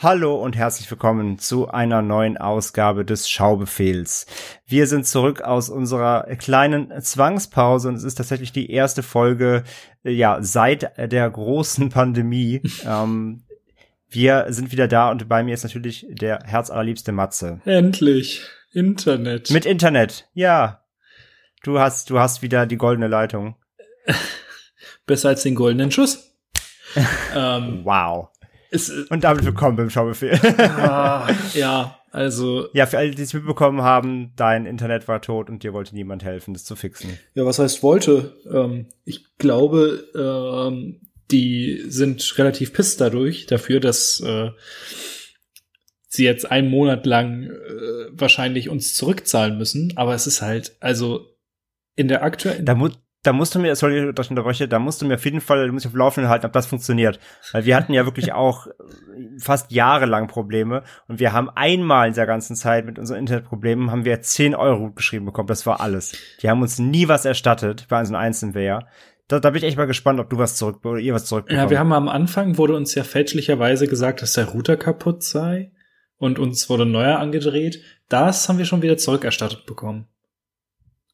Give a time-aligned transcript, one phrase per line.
[0.00, 4.26] Hallo und herzlich willkommen zu einer neuen Ausgabe des Schaubefehls.
[4.64, 9.64] Wir sind zurück aus unserer kleinen Zwangspause und es ist tatsächlich die erste Folge,
[10.04, 12.62] äh, ja, seit der großen Pandemie.
[12.86, 13.42] ähm,
[14.08, 17.60] wir sind wieder da und bei mir ist natürlich der herzallerliebste Matze.
[17.64, 18.42] Endlich.
[18.72, 19.50] Internet.
[19.50, 20.84] Mit Internet, ja.
[21.64, 23.56] Du hast, du hast wieder die goldene Leitung.
[25.06, 26.36] Besser als den goldenen Schuss.
[27.34, 28.28] ähm, wow.
[28.70, 30.38] Es, und damit willkommen beim Schaubefehl.
[30.58, 32.68] ah, ja, also.
[32.74, 36.22] Ja, für alle, die es mitbekommen haben, dein Internet war tot und dir wollte niemand
[36.22, 37.18] helfen, das zu fixen.
[37.34, 38.36] Ja, was heißt wollte?
[38.52, 44.50] Ähm, ich glaube, ähm, die sind relativ piss dadurch, dafür, dass äh,
[46.08, 47.50] sie jetzt einen Monat lang äh,
[48.10, 49.94] wahrscheinlich uns zurückzahlen müssen.
[49.96, 51.38] Aber es ist halt, also
[51.96, 52.66] in der aktuellen.
[52.66, 52.90] Da, mu
[53.22, 55.66] da musst du mir, sorry, dass ich unterbreche, da musst du mir auf jeden Fall,
[55.66, 57.18] du musst auf Laufenden halten, ob das funktioniert.
[57.52, 58.68] Weil wir hatten ja wirklich auch
[59.38, 64.04] fast jahrelang Probleme und wir haben einmal in der ganzen Zeit mit unseren Internetproblemen haben
[64.04, 66.16] wir 10 Euro geschrieben bekommen, das war alles.
[66.42, 68.86] Die haben uns nie was erstattet, bei uns einzelnen wäre.
[69.26, 71.64] Da, da bin ich echt mal gespannt, ob du was zurück oder ihr was zurückbekommt.
[71.64, 75.72] Ja, wir haben am Anfang wurde uns ja fälschlicherweise gesagt, dass der Router kaputt sei
[76.16, 77.82] und uns wurde neuer angedreht.
[78.08, 80.06] Das haben wir schon wieder zurückerstattet bekommen.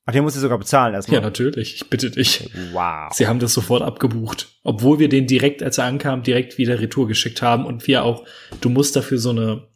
[0.06, 1.20] Ach, den musst du sogar bezahlen erstmal.
[1.20, 1.76] Ja, natürlich.
[1.76, 2.50] Ich bitte dich.
[2.72, 3.10] Wow.
[3.12, 4.48] Sie haben das sofort abgebucht.
[4.62, 8.26] Obwohl wir den direkt, als er ankam, direkt wieder Retour geschickt haben und wir auch,
[8.60, 9.66] du musst dafür so eine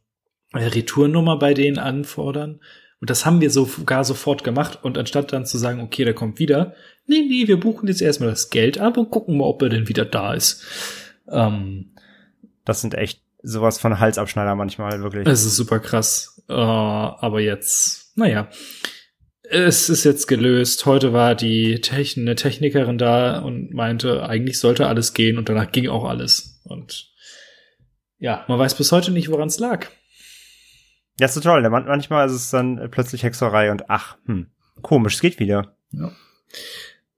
[0.54, 2.60] Retournummer bei denen anfordern.
[3.00, 4.80] Und das haben wir sogar sofort gemacht.
[4.82, 6.74] Und anstatt dann zu sagen, okay, der kommt wieder,
[7.06, 9.88] nee, nee, wir buchen jetzt erstmal das Geld ab und gucken mal, ob er denn
[9.88, 10.62] wieder da ist.
[11.30, 11.92] Ähm,
[12.66, 15.26] das sind echt sowas von Halsabschneider manchmal, wirklich.
[15.26, 16.42] Es ist super krass.
[16.50, 18.48] Uh, aber jetzt, naja
[19.50, 20.86] es ist jetzt gelöst.
[20.86, 25.72] Heute war die Techn eine Technikerin da und meinte, eigentlich sollte alles gehen und danach
[25.72, 26.60] ging auch alles.
[26.64, 27.12] Und
[28.18, 29.86] ja, man weiß bis heute nicht, woran es lag.
[31.18, 31.68] Ja, ist so toll.
[31.68, 34.48] Manchmal ist es dann plötzlich Hexerei und ach, hm,
[34.82, 35.76] komisch, es geht wieder.
[35.92, 36.12] Ja.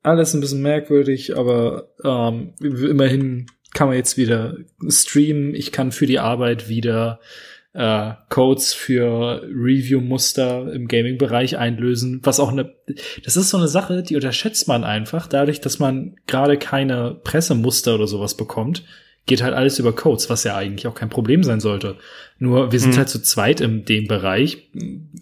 [0.02, 4.56] Alles ein bisschen merkwürdig, aber ähm, immerhin kann man jetzt wieder
[4.88, 5.54] streamen.
[5.54, 7.20] Ich kann für die Arbeit wieder
[7.72, 12.74] äh, Codes für Review-Muster im Gaming-Bereich einlösen, was auch eine,
[13.24, 17.94] das ist so eine Sache, die unterschätzt man einfach, dadurch, dass man gerade keine Pressemuster
[17.94, 18.84] oder sowas bekommt,
[19.26, 21.96] geht halt alles über Codes, was ja eigentlich auch kein Problem sein sollte.
[22.38, 22.98] Nur wir sind mhm.
[22.98, 24.70] halt zu zweit in dem Bereich,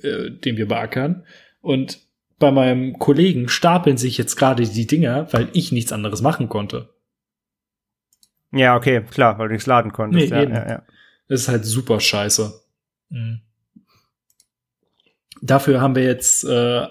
[0.02, 1.24] äh, den wir beackern
[1.60, 2.00] und
[2.38, 6.88] bei meinem Kollegen stapeln sich jetzt gerade die Dinger, weil ich nichts anderes machen konnte.
[8.52, 10.30] Ja, okay, klar, weil du nichts laden konntest.
[10.30, 10.54] Nee, ja, eben.
[10.54, 10.82] Ja, ja.
[11.28, 12.60] Das ist halt super scheiße.
[13.10, 13.40] Mhm.
[15.40, 16.86] Dafür haben wir jetzt äh,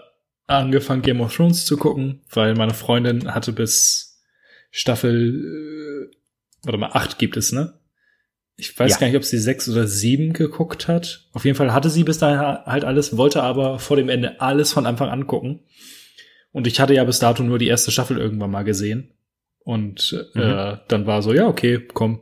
[0.45, 4.21] angefangen, Game of Thrones zu gucken, weil meine Freundin hatte bis
[4.71, 6.15] Staffel, äh,
[6.63, 7.73] warte mal, acht gibt es, ne?
[8.59, 8.97] Ich weiß ja.
[8.97, 11.27] gar nicht, ob sie sechs oder sieben geguckt hat.
[11.33, 14.73] Auf jeden Fall hatte sie bis dahin halt alles, wollte aber vor dem Ende alles
[14.73, 15.59] von Anfang an gucken.
[16.51, 19.13] Und ich hatte ja bis dato nur die erste Staffel irgendwann mal gesehen.
[19.59, 20.79] Und äh, mhm.
[20.87, 22.21] dann war so, ja, okay, komm,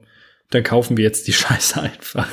[0.50, 2.28] dann kaufen wir jetzt die Scheiße einfach.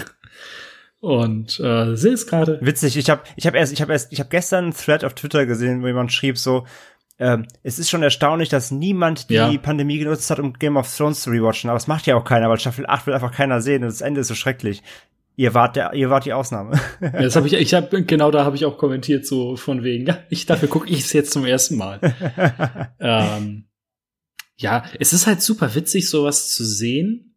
[1.00, 2.58] Und äh, sehe es gerade.
[2.62, 5.14] Witzig, ich habe ich hab erst, ich habe erst, ich habe gestern einen Thread auf
[5.14, 6.64] Twitter gesehen, wo jemand schrieb so,
[7.18, 9.56] ähm, es ist schon erstaunlich, dass niemand die ja.
[9.58, 11.70] Pandemie genutzt hat, um Game of Thrones zu rewatchen.
[11.70, 14.00] Aber es macht ja auch keiner, weil Staffel 8 will einfach keiner sehen und das
[14.00, 14.82] Ende ist so schrecklich.
[15.34, 16.78] Ihr wart der, ihr wart die Ausnahme.
[17.00, 20.06] ja, das habe ich, ich habe genau da habe ich auch kommentiert so von wegen.
[20.06, 22.00] Ja, ich dafür gucke ich es jetzt zum ersten Mal.
[23.00, 23.64] ähm,
[24.56, 27.31] ja, es ist halt super witzig, sowas zu sehen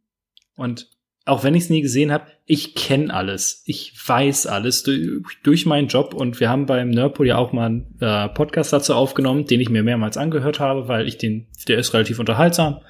[0.56, 0.90] und
[1.26, 3.64] auch wenn ich es nie gesehen habe, ich kenne alles.
[3.66, 6.14] Ich weiß alles durch, durch, meinen Job.
[6.14, 9.70] Und wir haben beim Nerdpool ja auch mal einen äh, Podcast dazu aufgenommen, den ich
[9.70, 12.82] mir mehrmals angehört habe, weil ich den, der ist relativ unterhaltsam.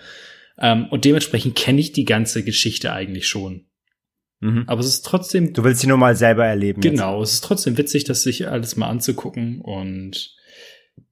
[0.57, 3.67] Ähm, und dementsprechend kenne ich die ganze Geschichte eigentlich schon.
[4.41, 4.65] Mhm.
[4.67, 5.53] Aber es ist trotzdem.
[5.53, 6.81] Du willst sie nur mal selber erleben.
[6.81, 7.29] Genau, jetzt.
[7.29, 10.35] es ist trotzdem witzig, das sich alles mal anzugucken und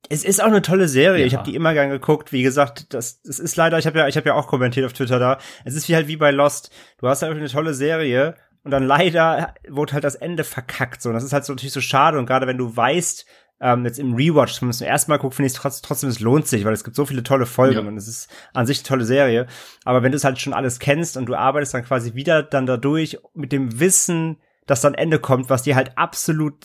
[0.09, 1.21] es ist auch eine tolle Serie.
[1.21, 1.25] Ja.
[1.27, 2.31] Ich habe die immer gern geguckt.
[2.31, 4.93] Wie gesagt, das, das ist leider, ich habe ja, ich habe ja auch kommentiert auf
[4.93, 5.39] Twitter da.
[5.65, 6.71] Es ist wie halt wie bei Lost.
[6.99, 11.01] Du hast halt eine tolle Serie und dann leider wurde halt das Ende verkackt.
[11.01, 12.19] So, und das ist halt so natürlich so schade.
[12.19, 13.25] Und gerade wenn du weißt,
[13.61, 16.47] ähm, jetzt im Rewatch, es zum ersten Mal guckt, finde ich es trotzdem, es lohnt
[16.47, 17.87] sich, weil es gibt so viele tolle Folgen Ja.
[17.87, 19.47] und es ist an sich eine tolle Serie.
[19.85, 22.65] Aber wenn du es halt schon alles kennst und du arbeitest dann quasi wieder dann
[22.65, 24.37] dadurch mit dem Wissen,
[24.67, 26.55] dass dann Ende kommt, was dir halt absolut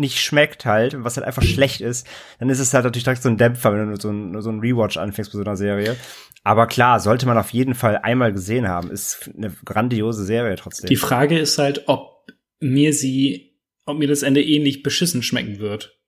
[0.00, 2.06] nicht schmeckt halt was halt einfach schlecht ist,
[2.38, 4.60] dann ist es halt natürlich direkt so ein Dämpfer, wenn du so ein, so ein
[4.60, 5.96] Rewatch anfängst bei so einer Serie.
[6.42, 8.90] Aber klar, sollte man auf jeden Fall einmal gesehen haben.
[8.90, 10.88] Ist eine grandiose Serie trotzdem.
[10.88, 12.26] Die Frage ist halt, ob
[12.60, 13.56] mir sie,
[13.86, 15.98] ob mir das Ende ähnlich beschissen schmecken wird.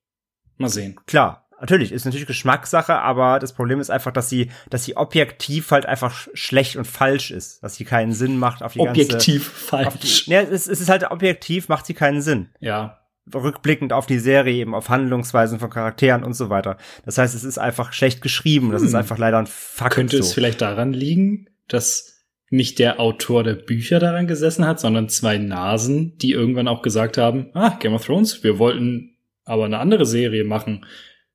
[0.57, 0.99] Mal sehen.
[1.07, 5.71] Klar, natürlich, ist natürlich Geschmackssache, aber das Problem ist einfach, dass sie, dass sie objektiv
[5.71, 9.69] halt einfach sch- schlecht und falsch ist, dass sie keinen Sinn macht auf die Objektiv
[9.71, 9.87] ganze.
[9.89, 10.25] Auf falsch.
[10.25, 12.49] die, ja, es, es ist halt objektiv, macht sie keinen Sinn.
[12.61, 13.02] Ja.
[13.33, 16.77] Rückblickend auf die Serie, eben auf Handlungsweisen von Charakteren und so weiter.
[17.05, 18.73] Das heißt, es ist einfach schlecht geschrieben.
[18.73, 18.99] Das ist Hm.
[19.01, 19.95] einfach leider ein Fakt.
[19.95, 20.23] Könnte so.
[20.23, 25.39] es vielleicht daran liegen, dass nicht der Autor der Bücher daran gesessen hat, sondern zwei
[25.39, 30.05] Nasen, die irgendwann auch gesagt haben, ah, Game of Thrones, wir wollten aber eine andere
[30.05, 30.85] Serie machen.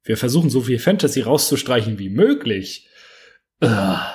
[0.04, 2.88] Wir versuchen so viel Fantasy rauszustreichen wie möglich.
[3.62, 4.14] Ah.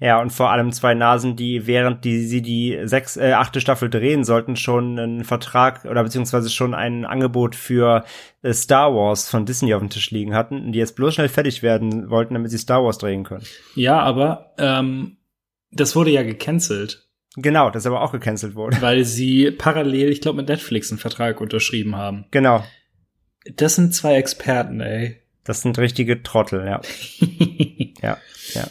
[0.00, 3.90] Ja, und vor allem zwei Nasen, die während die sie die sechs, äh, achte Staffel
[3.90, 8.04] drehen sollten, schon einen Vertrag oder beziehungsweise schon ein Angebot für
[8.42, 11.64] äh, Star Wars von Disney auf dem Tisch liegen hatten, die jetzt bloß schnell fertig
[11.64, 13.44] werden wollten, damit sie Star Wars drehen können.
[13.74, 15.16] Ja, aber ähm,
[15.72, 18.76] das wurde ja gecancelt, Genau, das aber auch gecancelt wurde.
[18.80, 22.24] weil sie parallel, ich glaube, mit Netflix einen Vertrag unterschrieben haben.
[22.30, 22.64] Genau.
[23.54, 25.20] Das sind zwei Experten, ey.
[25.44, 26.80] Das sind richtige Trottel, ja.
[28.00, 28.16] Ja,
[28.54, 28.68] ja.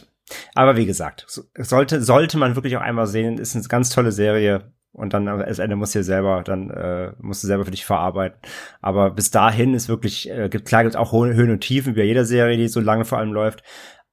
[0.55, 4.11] Aber wie gesagt, so- sollte, sollte man wirklich auch einmal sehen, ist eine ganz tolle
[4.11, 4.73] Serie.
[4.93, 8.39] Und dann am Ende musst du selber, dann äh, musst du selber für dich verarbeiten.
[8.81, 11.99] Aber bis dahin ist wirklich, äh, gibt, klar gibt es auch Höhen und Tiefen, wie
[11.99, 13.61] bei jeder Serie, die so lange vor allem läuft.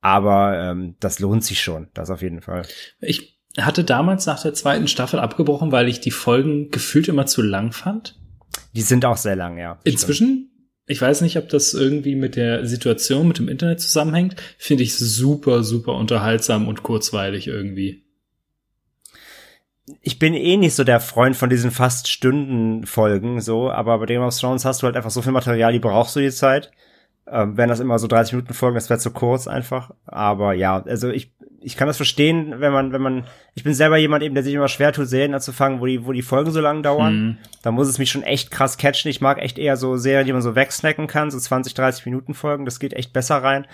[0.02, 2.66] Aber ähm, das lohnt sich schon, das auf jeden Fall.
[3.00, 7.40] Ich hatte damals nach der zweiten Staffel abgebrochen, weil ich die Folgen gefühlt immer zu
[7.40, 8.20] lang fand.
[8.74, 9.78] Die sind auch sehr lang, ja.
[9.84, 10.50] Inzwischen,
[10.86, 14.94] ich weiß nicht, ob das irgendwie mit der Situation, mit dem Internet zusammenhängt, finde ich
[14.94, 18.04] super, super unterhaltsam und kurzweilig irgendwie.
[20.00, 24.22] ich bin eh nicht so der Freund von diesen fast Stunden-Folgen, so, aber bei Game
[24.22, 26.70] of Thrones hast du halt einfach so viel Material, die brauchst du die Zeit.
[27.26, 29.92] Ähm, wenn das immer so 30 Minuten Folgen, das wäre zu kurz einfach.
[30.04, 31.33] Aber ja, also ich,
[31.64, 33.24] ich kann das verstehen, wenn man, wenn man,
[33.54, 36.12] ich bin selber jemand eben, der sich immer schwer tut, Serien anzufangen, wo die, wo
[36.12, 37.16] die Folgen so lang dauern.
[37.16, 37.38] Mhm.
[37.62, 39.10] Da muss es mich schon echt krass catchen.
[39.10, 42.34] Ich mag echt eher so Serien, die man so wegsnacken kann, so 20, 30 Minuten
[42.34, 42.64] Folgen.
[42.64, 43.66] Das geht echt besser rein.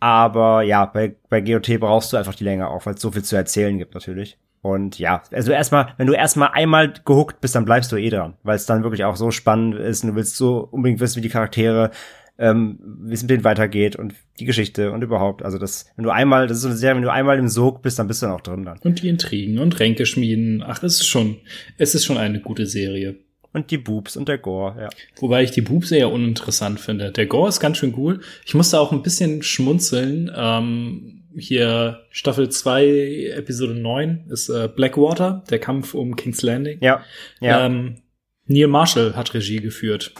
[0.00, 3.24] Aber ja, bei, bei GOT brauchst du einfach die Länge auch, weil es so viel
[3.24, 4.38] zu erzählen gibt natürlich.
[4.62, 8.34] Und ja, also erstmal, wenn du erstmal einmal gehuckt bist, dann bleibst du eh dran,
[8.42, 11.20] weil es dann wirklich auch so spannend ist und du willst so unbedingt wissen, wie
[11.20, 11.92] die Charaktere,
[12.38, 15.42] ähm, wie es mit denen weitergeht und die Geschichte und überhaupt.
[15.42, 17.82] Also das, wenn du einmal, das ist so eine Serie, wenn du einmal im Sog
[17.82, 18.78] bist, dann bist du dann auch drin dann.
[18.78, 20.62] Und die Intrigen und Ränke schmieden.
[20.66, 21.38] Ach, es ist schon,
[21.78, 23.16] es ist schon eine gute Serie.
[23.52, 24.88] Und die Boobs und der Gore, ja.
[25.18, 27.10] Wobei ich die Boobs eher uninteressant finde.
[27.10, 28.20] Der Gore ist ganz schön cool.
[28.44, 30.30] Ich musste auch ein bisschen schmunzeln.
[30.36, 36.78] Ähm, hier Staffel 2, Episode 9 ist äh, Blackwater, der Kampf um King's Landing.
[36.82, 37.02] Ja,
[37.40, 37.64] ja.
[37.64, 38.02] Ähm,
[38.46, 40.12] Neil Marshall hat Regie geführt.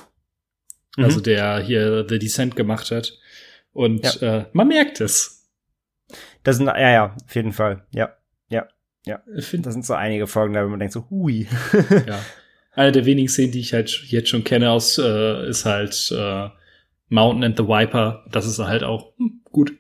[0.97, 1.05] Mhm.
[1.05, 3.19] Also der hier The Descent gemacht hat.
[3.73, 5.51] Und äh, man merkt es.
[6.43, 7.87] Das sind, ja, ja, auf jeden Fall.
[7.93, 8.17] Ja,
[8.49, 8.67] ja,
[9.05, 9.23] ja.
[9.37, 11.49] Ich finde, Das sind so einige Folgen, da man denkt so, hui.
[12.07, 12.21] ja.
[12.73, 16.49] Eine der wenigen Szenen, die ich halt jetzt schon kenne aus, äh, ist halt äh,
[17.09, 18.25] Mountain and the Viper.
[18.31, 19.73] Das ist halt auch hm, gut.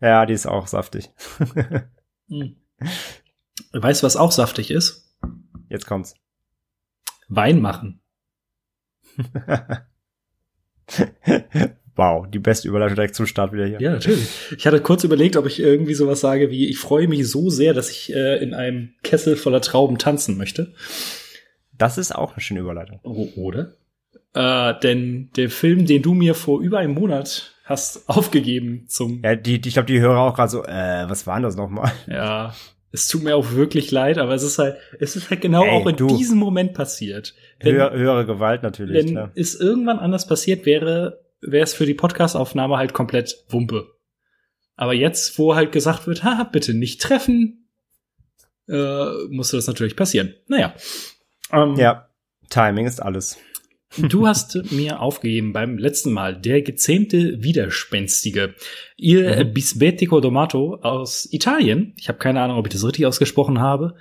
[0.00, 1.10] ja, die ist auch saftig.
[2.28, 2.56] Hm.
[3.72, 5.14] Weißt du, was auch saftig ist?
[5.68, 6.14] Jetzt kommt's.
[7.28, 8.00] Wein machen.
[11.96, 13.80] wow, die beste Überleitung direkt zum Start wieder hier.
[13.80, 14.26] Ja, natürlich.
[14.56, 17.72] Ich hatte kurz überlegt, ob ich irgendwie sowas sage wie, ich freue mich so sehr,
[17.74, 20.72] dass ich äh, in einem Kessel voller Trauben tanzen möchte.
[21.76, 23.00] Das ist auch eine schöne Überleitung.
[23.02, 23.74] O- Oder?
[24.34, 29.36] Äh, denn der Film, den du mir vor über einem Monat hast aufgegeben zum, Ja,
[29.36, 31.92] die, die ich glaube, die Hörer auch gerade so, äh, was war denn das nochmal?
[32.06, 32.54] ja,
[32.94, 35.70] es tut mir auch wirklich leid, aber es ist halt, es ist halt genau Ey,
[35.70, 36.06] auch in du.
[36.06, 37.34] diesem Moment passiert.
[37.58, 38.94] Wenn, Höher, höhere Gewalt natürlich.
[38.96, 39.32] wenn klar.
[39.34, 43.88] es irgendwann anders passiert wäre, wäre es für die Podcastaufnahme halt komplett Wumpe.
[44.76, 47.68] Aber jetzt, wo halt gesagt wird, haha, bitte nicht treffen,
[48.68, 50.34] äh, musste das natürlich passieren.
[50.46, 50.72] Naja.
[51.52, 52.08] Ähm, Ja,
[52.48, 53.38] Timing ist alles.
[53.98, 58.54] Du hast mir aufgegeben beim letzten Mal der gezähmte Widerspenstige.
[58.96, 59.52] Ihr Mhm.
[59.52, 61.94] Bisbetico Domato aus Italien.
[61.98, 63.94] Ich habe keine Ahnung, ob ich das richtig ausgesprochen habe.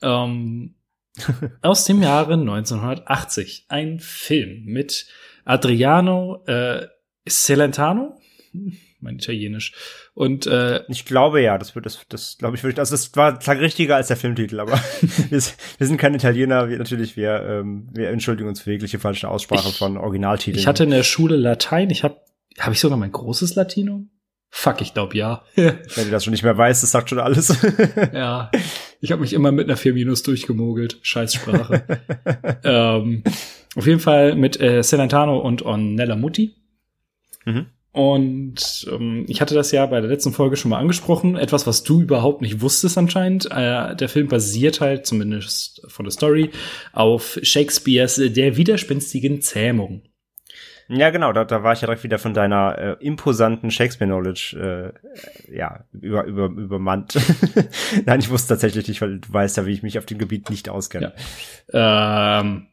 [0.00, 0.74] Ähm,
[1.62, 3.66] aus dem Jahre 1980.
[3.68, 5.06] Ein Film mit
[5.44, 6.86] Adriano äh,
[7.28, 8.18] Celentano.
[9.02, 9.72] Mein Italienisch.
[10.14, 12.78] Und äh, ich glaube ja, das wird das, das glaube ich wirklich.
[12.78, 16.78] Also das war klang richtiger als der Filmtitel, aber wir, wir, sind keine Italiener, wir
[16.78, 20.58] natürlich wir ähm, wir entschuldigen uns für jegliche falsche Aussprache ich, von Originaltiteln.
[20.58, 21.90] Ich hatte in der Schule Latein.
[21.90, 22.16] Ich habe
[22.58, 24.10] habe ich sogar mein großes Latinum?
[24.54, 25.42] Fuck, ich glaube ja.
[25.54, 27.56] Wenn du das schon nicht mehr weißt, das sagt schon alles.
[28.12, 28.50] ja,
[29.00, 30.98] ich habe mich immer mit einer 4 Minus durchgemogelt.
[31.00, 31.84] Scheißsprache.
[32.62, 33.24] ähm,
[33.74, 36.54] auf jeden Fall mit äh, Celentano und Ornella Mutti.
[37.46, 37.66] Mhm.
[37.92, 41.36] Und ähm, ich hatte das ja bei der letzten Folge schon mal angesprochen.
[41.36, 43.50] Etwas, was du überhaupt nicht wusstest anscheinend.
[43.50, 46.50] Äh, der Film basiert halt, zumindest von der Story,
[46.94, 50.02] auf Shakespeares Der widerspenstigen Zähmung.
[50.88, 54.92] Ja, genau, da, da war ich ja direkt wieder von deiner äh, imposanten Shakespeare-Knowledge
[55.48, 57.18] äh, ja, über, über, übermannt.
[58.06, 60.50] Nein, ich wusste tatsächlich nicht, weil du weißt ja, wie ich mich auf dem Gebiet
[60.50, 61.12] nicht auskenne.
[61.72, 62.40] Ja.
[62.40, 62.66] Ähm,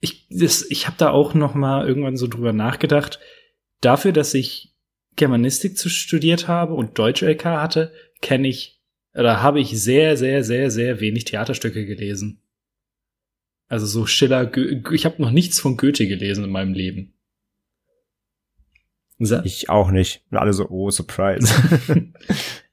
[0.00, 3.20] ich das, ich habe da auch noch mal irgendwann so drüber nachgedacht.
[3.82, 4.74] Dafür, dass ich
[5.16, 8.80] Germanistik zu studiert habe und Deutsch LK hatte, kenne ich
[9.14, 12.40] oder habe ich sehr, sehr, sehr, sehr wenig Theaterstücke gelesen.
[13.68, 14.50] Also so Schiller,
[14.92, 17.14] ich habe noch nichts von Goethe gelesen in meinem Leben.
[19.44, 20.24] ich auch nicht.
[20.30, 21.52] Und alle so, oh, Surprise.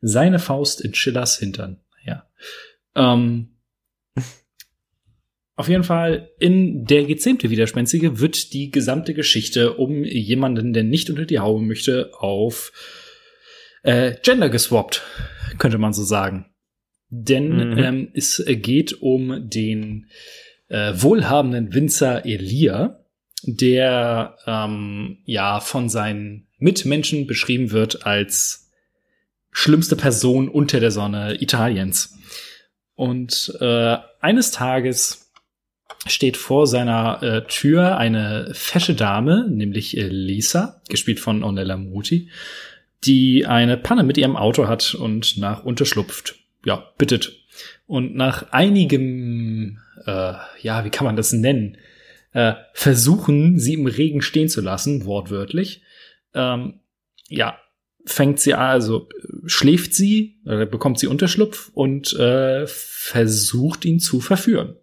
[0.01, 1.81] Seine Faust in Schillers Hintern.
[2.05, 2.29] Ja.
[2.95, 3.58] Ähm,
[5.59, 11.09] auf jeden Fall, in der gezähmte Widerspenstige wird die gesamte Geschichte um jemanden, der nicht
[11.09, 12.71] unter die Haube möchte, auf
[13.83, 15.01] äh, Gender geswappt,
[15.57, 16.45] könnte man so sagen.
[17.09, 17.77] Denn mhm.
[17.77, 20.07] ähm, es geht um den
[20.69, 23.03] äh, wohlhabenden Winzer Elia,
[23.43, 28.71] der ähm, ja von seinen Mitmenschen beschrieben wird als
[29.51, 32.17] schlimmste Person unter der Sonne Italiens.
[32.95, 35.28] Und äh, eines Tages
[36.07, 42.29] steht vor seiner äh, Tür eine fesche Dame, nämlich Lisa, gespielt von Onella Muti,
[43.03, 47.33] die eine Panne mit ihrem Auto hat und nach Unterschlupft, ja, bittet.
[47.85, 51.77] Und nach einigem äh, ja, wie kann man das nennen?
[52.31, 55.81] Äh, versuchen, sie im Regen stehen zu lassen, wortwörtlich.
[56.33, 56.79] Ähm,
[57.27, 57.59] ja,
[58.05, 59.09] fängt sie also
[59.45, 64.75] schläft sie, oder bekommt sie Unterschlupf und äh, versucht ihn zu verführen.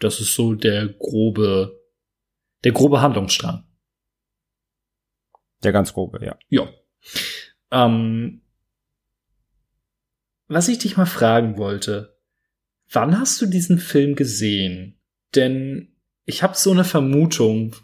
[0.00, 1.80] Das ist so der grobe,
[2.64, 3.64] der grobe Handlungsstrang.
[5.62, 6.38] Der ganz grobe, ja.
[6.48, 6.68] Ja.
[7.70, 8.42] Ähm,
[10.48, 12.16] was ich dich mal fragen wollte,
[12.90, 14.98] Wann hast du diesen Film gesehen?
[15.34, 15.88] Denn
[16.24, 17.74] ich habe so eine Vermutung.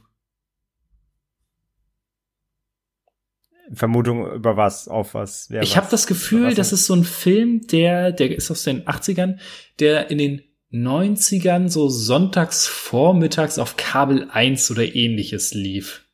[3.73, 5.50] Vermutung über was, auf was?
[5.50, 9.38] ich habe das Gefühl, das ist so ein Film, der, der ist aus den 80ern,
[9.78, 10.42] der in den
[10.73, 16.05] 90ern so sonntags vormittags auf Kabel 1 oder ähnliches lief.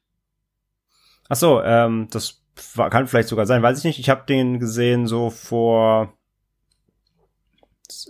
[1.29, 2.43] Ach so, ähm, das
[2.75, 3.99] war, kann vielleicht sogar sein, weiß ich nicht.
[3.99, 6.15] Ich habe den gesehen so vor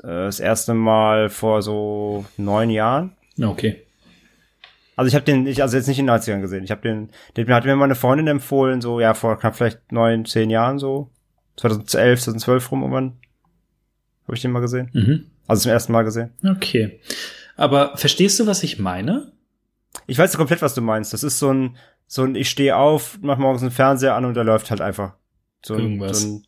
[0.03, 3.17] äh, das erste Mal vor so neun Jahren.
[3.41, 3.85] Okay.
[4.97, 6.65] Also ich habe den, ich also jetzt nicht in den 90ern gesehen.
[6.65, 10.25] Ich habe den, den hat mir meine Freundin empfohlen, so ja vor knapp vielleicht neun,
[10.25, 11.11] zehn Jahren so,
[11.57, 13.19] 2011, 2012 rum irgendwann
[14.25, 14.91] habe ich den mal gesehen.
[14.93, 15.31] Mhm.
[15.49, 16.31] Also zum ersten Mal gesehen.
[16.49, 17.01] Okay.
[17.57, 19.33] Aber verstehst du, was ich meine?
[20.07, 21.13] Ich weiß komplett, was du meinst.
[21.13, 21.77] Das ist so ein,
[22.07, 25.15] so ein, ich stehe auf, mach morgens einen Fernseher an und der läuft halt einfach.
[25.65, 26.21] So ein, Irgendwas.
[26.21, 26.45] so ein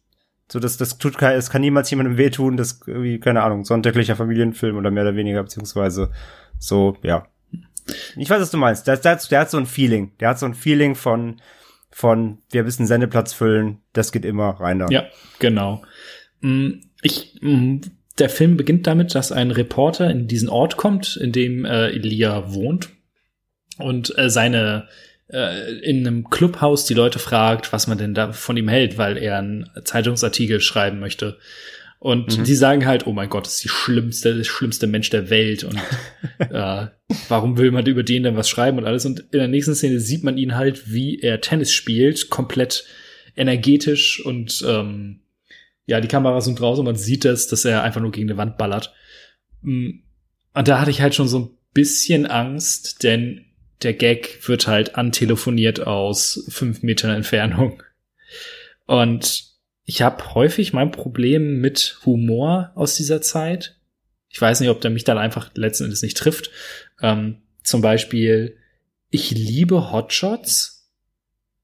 [0.53, 4.17] so, das, das tut kein, es kann niemals jemandem wehtun, das irgendwie, keine Ahnung, sonntäglicher
[4.17, 6.11] Familienfilm oder mehr oder weniger, beziehungsweise
[6.59, 7.29] so, ja.
[8.17, 8.87] Ich weiß, was du meinst.
[8.87, 10.13] Der, der, der hat so ein Feeling.
[10.19, 11.41] Der hat so ein Feeling von,
[11.91, 14.89] von, wir müssen Sendeplatz füllen, das geht immer rein da.
[14.91, 15.05] Ja,
[15.39, 15.83] genau.
[16.41, 17.83] Mm, ich, mm,
[18.19, 22.53] der Film beginnt damit, dass ein Reporter in diesen Ort kommt, in dem äh, Elia
[22.53, 22.91] wohnt
[23.79, 24.89] und äh, seine
[25.29, 29.17] äh, in einem Clubhaus die Leute fragt, was man denn da von ihm hält, weil
[29.17, 31.39] er einen Zeitungsartikel schreiben möchte.
[31.99, 32.45] Und mhm.
[32.45, 35.65] die sagen halt, oh mein Gott, das ist die schlimmste, der schlimmste Mensch der Welt
[35.65, 35.79] und
[36.39, 36.87] äh,
[37.29, 39.05] warum will man über den denn was schreiben und alles.
[39.05, 42.85] Und in der nächsten Szene sieht man ihn halt, wie er Tennis spielt, komplett
[43.37, 45.21] energetisch und ähm,
[45.91, 48.39] ja, die Kameras sind draußen und man sieht das, dass er einfach nur gegen eine
[48.39, 48.95] Wand ballert.
[49.63, 50.03] Mm,
[50.55, 53.47] und da hatte ich halt schon so ein bisschen Angst, denn
[53.83, 57.83] der Gag wird halt antelefoniert aus fünf Metern Entfernung.
[58.87, 59.47] Und
[59.85, 63.77] ich habe häufig mein Problem mit Humor aus dieser Zeit.
[64.29, 66.53] Ich weiß nicht, ob der mich dann einfach letzten Endes nicht trifft.
[67.03, 68.57] Ähm, zum Beispiel,
[69.09, 70.80] ich liebe Hotshots.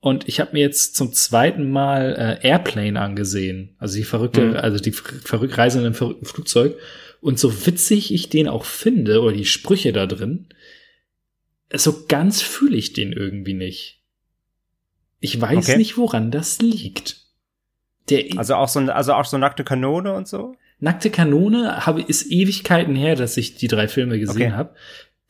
[0.00, 3.74] Und ich habe mir jetzt zum zweiten Mal äh, Airplane angesehen.
[3.78, 4.56] Also die verrückte, mhm.
[4.56, 6.76] also die verrückt Reise in einem verrückten Flugzeug.
[7.20, 10.48] Und so witzig ich den auch finde, oder die Sprüche da drin,
[11.74, 14.02] so ganz fühle ich den irgendwie nicht.
[15.18, 15.76] Ich weiß Okay.
[15.78, 17.22] nicht, woran das liegt.
[18.10, 20.54] Der Also auch so, also auch so nackte Kanone und so?
[20.78, 24.52] Nackte Kanone habe ist Ewigkeiten her, dass ich die drei Filme gesehen Okay.
[24.52, 24.74] habe.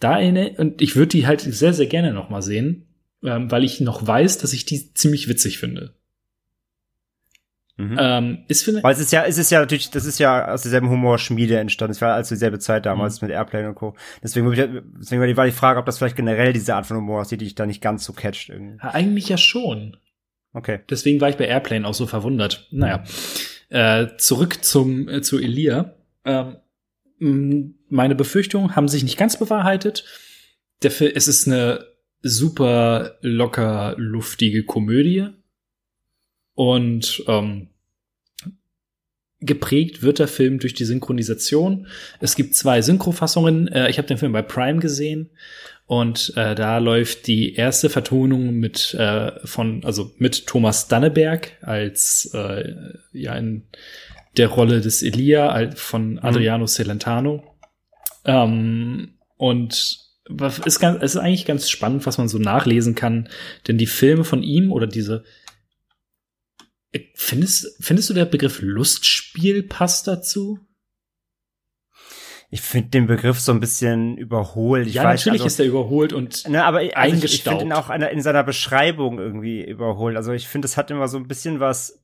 [0.01, 2.86] Da eine und ich würde die halt sehr sehr gerne noch mal sehen,
[3.27, 5.95] ähm, weil ich noch weiß, dass ich die ziemlich witzig finde.
[7.79, 7.97] Mhm.
[8.01, 10.63] Ähm, ist vielleicht Weil es ist ja, es ist ja natürlich, das ist ja aus
[10.63, 11.93] derselben Humorschmiede entstanden.
[11.93, 13.29] Es war also dieselbe Zeit damals Mhm.
[13.29, 13.95] mit Airplane und Co.
[14.23, 14.59] Deswegen, ich-
[14.99, 17.31] deswegen war die- war die Frage, ob das vielleicht generell diese Art von Humor ist,
[17.33, 18.79] die dich da nicht ganz so catcht irgendwie.
[18.81, 19.99] eigentlich ja schon.
[20.55, 20.81] Okay.
[20.89, 22.67] Deswegen war ich bei Airplane auch so verwundert.
[22.71, 23.05] Naja,
[23.69, 25.95] äh, zurück zum äh, zu Elia.
[26.25, 26.57] Ähm,
[27.91, 30.05] meine Befürchtungen haben sich nicht ganz bewahrheitet.
[30.83, 31.85] Der Film, es ist eine
[32.29, 35.29] super locker luftige Komödie
[36.55, 37.69] und ähm,
[39.41, 41.87] geprägt wird der Film durch die Synchronisation.
[42.21, 43.69] Es gibt zwei Synchrofassungen.
[43.69, 45.31] Äh, ich habe den Film bei Prime gesehen
[45.87, 52.31] und äh, da läuft die erste Vertonung mit äh, von also mit Thomas Danneberg als
[52.35, 52.75] äh,
[53.13, 53.63] ja in
[54.37, 57.43] der Rolle des Elia von Adriano Celentano.
[58.25, 63.29] Ähm, und was ist ganz, es ist eigentlich ganz spannend, was man so nachlesen kann,
[63.69, 65.25] denn die Filme von ihm oder diese
[67.15, 70.61] Findest, findest du der Begriff Lustspiel passt dazu?
[72.49, 74.87] Ich finde den Begriff so ein bisschen überholt.
[74.87, 77.43] Ich ja, weiß, natürlich also, ist er überholt und Ne, aber ich- also ich, ich
[77.43, 77.63] finde eingestaubt.
[77.63, 80.17] ihn auch in, in seiner Beschreibung irgendwie überholt.
[80.17, 82.01] Also ich finde, es hat immer so ein bisschen was.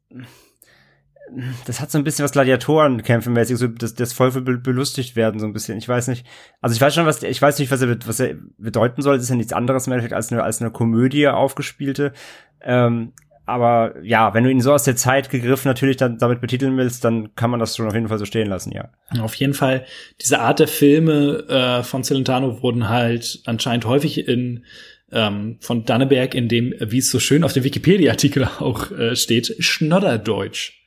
[1.66, 5.40] Das hat so ein bisschen was Gladiatorenkämpfe-mäßig, so das, das Volk will be- belustigt werden,
[5.40, 5.78] so ein bisschen.
[5.78, 6.26] Ich weiß nicht.
[6.60, 9.16] Also ich weiß schon, was ich weiß nicht, was er, was er bedeuten soll.
[9.16, 12.12] Es ist ja nichts anderes Endeffekt als eine, als eine Komödie aufgespielte.
[12.60, 13.12] Ähm,
[13.44, 17.04] aber ja, wenn du ihn so aus der Zeit gegriffen natürlich dann damit betiteln willst,
[17.04, 18.90] dann kann man das schon auf jeden Fall so stehen lassen, ja.
[19.20, 19.84] Auf jeden Fall,
[20.20, 24.64] diese Art der Filme äh, von Celentano wurden halt anscheinend häufig in
[25.10, 29.56] ähm, von Danneberg in dem, wie es so schön auf dem Wikipedia-Artikel auch äh, steht,
[29.58, 30.81] Schnodderdeutsch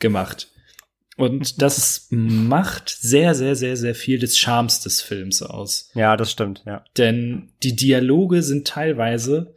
[0.00, 0.50] gemacht.
[1.16, 5.90] Und das macht sehr, sehr, sehr, sehr viel des Charmes des Films aus.
[5.94, 6.84] Ja, das stimmt, ja.
[6.96, 9.54] Denn die Dialoge sind teilweise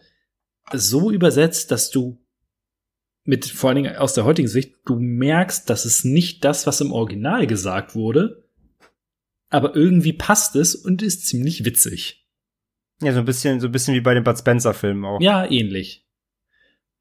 [0.73, 2.19] so übersetzt, dass du
[3.23, 6.81] mit vor allen Dingen aus der heutigen Sicht, du merkst, dass es nicht das, was
[6.81, 8.43] im Original gesagt wurde,
[9.49, 12.27] aber irgendwie passt es und ist ziemlich witzig.
[13.01, 15.21] Ja, so ein bisschen, so ein bisschen wie bei den Bud Spencer-Filmen auch.
[15.21, 16.05] Ja, ähnlich.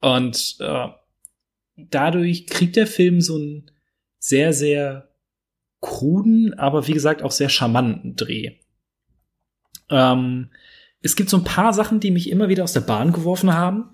[0.00, 0.88] Und äh,
[1.76, 3.70] dadurch kriegt der Film so einen
[4.18, 5.08] sehr, sehr
[5.80, 8.52] kruden, aber wie gesagt auch sehr charmanten Dreh.
[9.90, 10.50] Ähm,
[11.00, 13.90] es gibt so ein paar Sachen, die mich immer wieder aus der Bahn geworfen haben.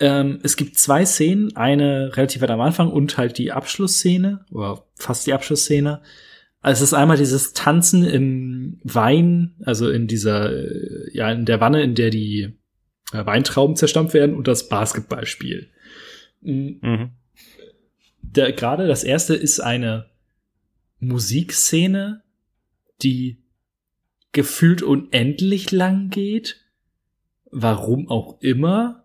[0.00, 4.86] Ähm, es gibt zwei Szenen, eine relativ weit am Anfang und halt die Abschlussszene, oder
[4.96, 6.02] fast die Abschlussszene.
[6.60, 11.60] Also es ist einmal dieses Tanzen im Wein, also in dieser, äh, ja, in der
[11.60, 12.56] Wanne, in der die
[13.12, 15.70] äh, Weintrauben zerstampft werden und das Basketballspiel.
[16.44, 17.10] Mm, Mhm.
[18.22, 20.06] der, gerade das erste ist eine
[21.00, 22.22] Musikszene,
[23.02, 23.38] die
[24.32, 26.60] gefühlt unendlich lang geht.
[27.50, 29.00] Warum auch immer.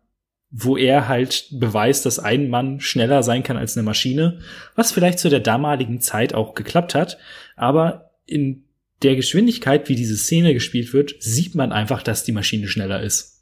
[0.52, 4.39] Wo er halt beweist, dass ein Mann schneller sein kann als eine Maschine.
[4.75, 7.19] Was vielleicht zu der damaligen Zeit auch geklappt hat.
[7.56, 8.63] Aber in
[9.04, 13.38] der Geschwindigkeit, wie diese Szene gespielt wird, sieht man einfach, dass die Maschine schneller ist.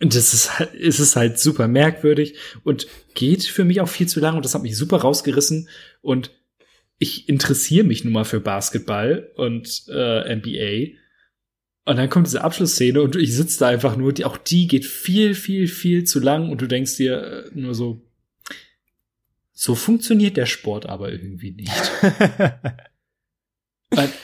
[0.00, 4.06] Und das ist halt, es ist halt super merkwürdig und geht für mich auch viel
[4.06, 5.68] zu lang und das hat mich super rausgerissen
[6.02, 6.30] und
[6.98, 10.98] ich interessiere mich nun mal für Basketball und äh, NBA
[11.86, 14.84] und dann kommt diese Abschlussszene und ich sitze da einfach nur, die, auch die geht
[14.84, 18.02] viel, viel, viel zu lang und du denkst dir äh, nur so,
[19.52, 21.72] so funktioniert der Sport aber irgendwie nicht.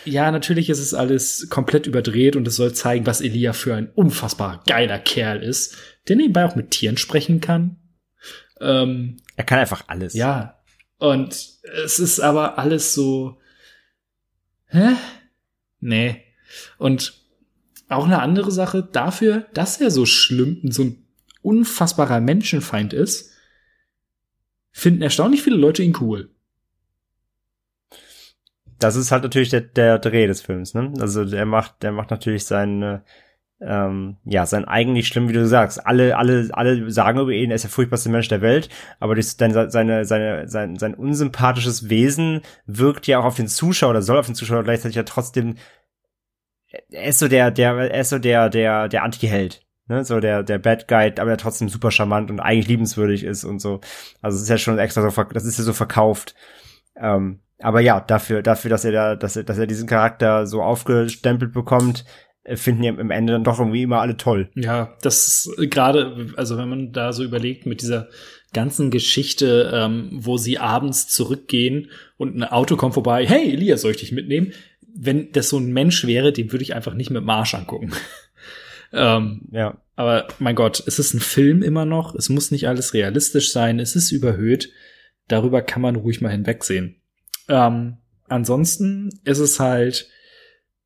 [0.04, 3.90] Ja, natürlich ist es alles komplett überdreht und es soll zeigen, was Elia für ein
[3.94, 5.76] unfassbar geiler Kerl ist,
[6.08, 7.76] der nebenbei auch mit Tieren sprechen kann.
[8.60, 10.14] Ähm, er kann einfach alles.
[10.14, 10.62] ja,
[10.98, 11.34] und
[11.84, 13.40] es ist aber alles so,
[14.66, 14.90] hä?
[15.80, 16.22] Nee.
[16.78, 17.14] Und
[17.88, 21.06] auch eine andere Sache dafür, dass er so schlimm, so ein
[21.42, 23.32] unfassbarer Menschenfeind ist,
[24.70, 26.30] finden erstaunlich viele Leute ihn cool.
[28.82, 30.92] Das ist halt natürlich der, der Dreh des Films, ne?
[31.00, 33.02] Also der macht, der macht natürlich seinen,
[33.60, 35.86] ähm, ja, sein eigentlich schlimm, wie du sagst.
[35.86, 38.68] Alle, alle, alle sagen über ihn, er ist der furchtbarste Mensch der Welt,
[38.98, 43.90] aber das, seine, seine, seine, sein, sein unsympathisches Wesen wirkt ja auch auf den Zuschauer
[43.90, 45.56] oder soll auf den Zuschauer gleichzeitig ja trotzdem,
[46.90, 49.64] er ist so der, der, er ist so der, der, der Anti-Held.
[49.88, 53.44] Ne, so der, der Bad Guy, aber der trotzdem super charmant und eigentlich liebenswürdig ist
[53.44, 53.80] und so.
[54.22, 56.36] Also es ist ja schon extra so, das ist ja so verkauft.
[56.96, 60.62] Ähm, aber ja, dafür, dafür, dass er da, dass er, dass er diesen Charakter so
[60.62, 62.04] aufgestempelt bekommt,
[62.44, 64.50] äh, finden die im Ende dann doch irgendwie immer alle toll.
[64.54, 68.08] Ja, das ist gerade, also wenn man da so überlegt mit dieser
[68.52, 73.92] ganzen Geschichte, ähm, wo sie abends zurückgehen und ein Auto kommt vorbei, hey, Elias, soll
[73.92, 74.52] ich dich mitnehmen?
[74.94, 77.92] Wenn das so ein Mensch wäre, den würde ich einfach nicht mit Marsch angucken.
[78.92, 79.78] ähm, Ja.
[79.96, 83.78] aber mein Gott, es ist ein Film immer noch, es muss nicht alles realistisch sein,
[83.78, 84.70] es ist überhöht.
[85.28, 86.96] Darüber kann man ruhig mal hinwegsehen.
[87.52, 90.08] Ähm, ansonsten ist es halt,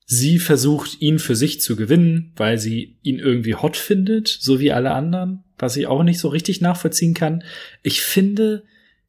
[0.05, 4.73] sie versucht, ihn für sich zu gewinnen, weil sie ihn irgendwie hot findet, so wie
[4.73, 7.45] alle anderen, was ich auch nicht so richtig nachvollziehen kann.
[7.85, 8.65] Ich finde,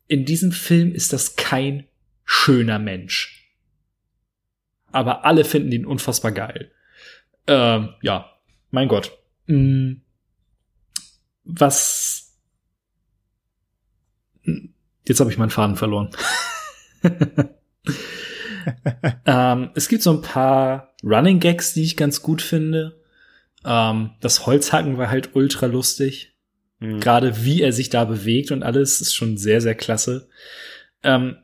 [0.08, 1.88] in diesem Film ist das kein
[2.26, 3.52] schöner Mensch.
[4.91, 6.72] Aber alle finden ihn unfassbar geil.
[7.48, 8.30] Ähm, ja,
[8.70, 9.17] mein Gott.
[9.48, 9.93] Mm,
[11.43, 12.38] Was.
[14.43, 14.76] Hm,
[15.08, 16.12] Jetzt habe ich meinen Faden verloren.
[19.26, 23.02] ähm, es gibt so ein paar Running Gags, die ich ganz gut finde.
[23.65, 26.36] Ähm, das Holzhacken war halt ultra lustig.
[26.80, 27.00] Mhm.
[27.00, 30.30] Gerade wie er sich da bewegt und alles ist schon sehr, sehr klasse.
[31.04, 31.38] Ähm,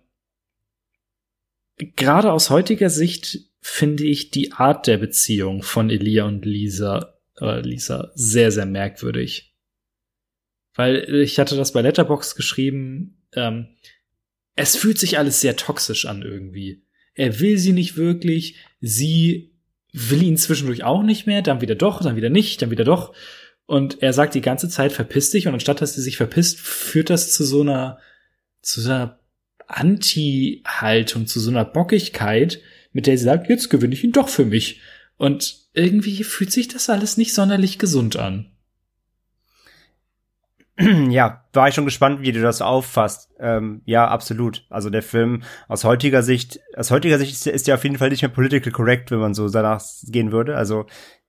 [1.96, 7.62] Gerade aus heutiger Sicht finde ich die Art der Beziehung von Elia und Lisa, äh,
[7.62, 9.56] Lisa sehr, sehr merkwürdig.
[10.76, 13.70] Weil ich hatte das bei Letterbox geschrieben, ähm,
[14.56, 16.84] es fühlt sich alles sehr toxisch an irgendwie.
[17.16, 19.52] Er will sie nicht wirklich, sie
[19.92, 23.14] will ihn zwischendurch auch nicht mehr, dann wieder doch, dann wieder nicht, dann wieder doch.
[23.66, 25.48] Und er sagt die ganze Zeit, verpiss dich.
[25.48, 28.00] Und anstatt dass sie sich verpisst, führt das zu so einer,
[28.62, 29.20] zu so einer
[29.68, 32.60] Anti-Haltung, zu so einer Bockigkeit,
[32.92, 34.82] mit der sie sagt, jetzt gewinne ich ihn doch für mich.
[35.18, 38.53] Und irgendwie fühlt sich das alles nicht sonderlich gesund an.
[41.10, 43.30] Ja, war ich schon gespannt, wie du das auffasst.
[43.40, 44.66] Ähm, ja, absolut.
[44.70, 48.10] Also der Film aus heutiger Sicht, aus heutiger Sicht ist, ist ja auf jeden Fall
[48.10, 50.56] nicht mehr political correct, wenn man so danach gehen würde.
[50.56, 50.86] Also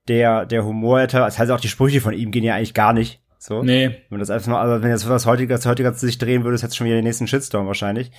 [0.07, 3.21] der, der Humor, das heißt auch die Sprüche von ihm gehen ja eigentlich gar nicht.
[3.37, 3.61] So.
[3.61, 4.01] Nee.
[4.09, 6.63] Wenn das einfach mal, also wenn jetzt was heutiger, aus heutiger Sicht drehen würde, ist
[6.63, 8.11] jetzt schon wieder den nächsten Shitstorm wahrscheinlich.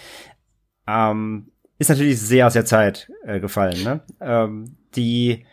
[0.86, 4.00] Ähm, ist natürlich sehr aus der Zeit äh, gefallen, ne?
[4.20, 5.44] Ähm, die,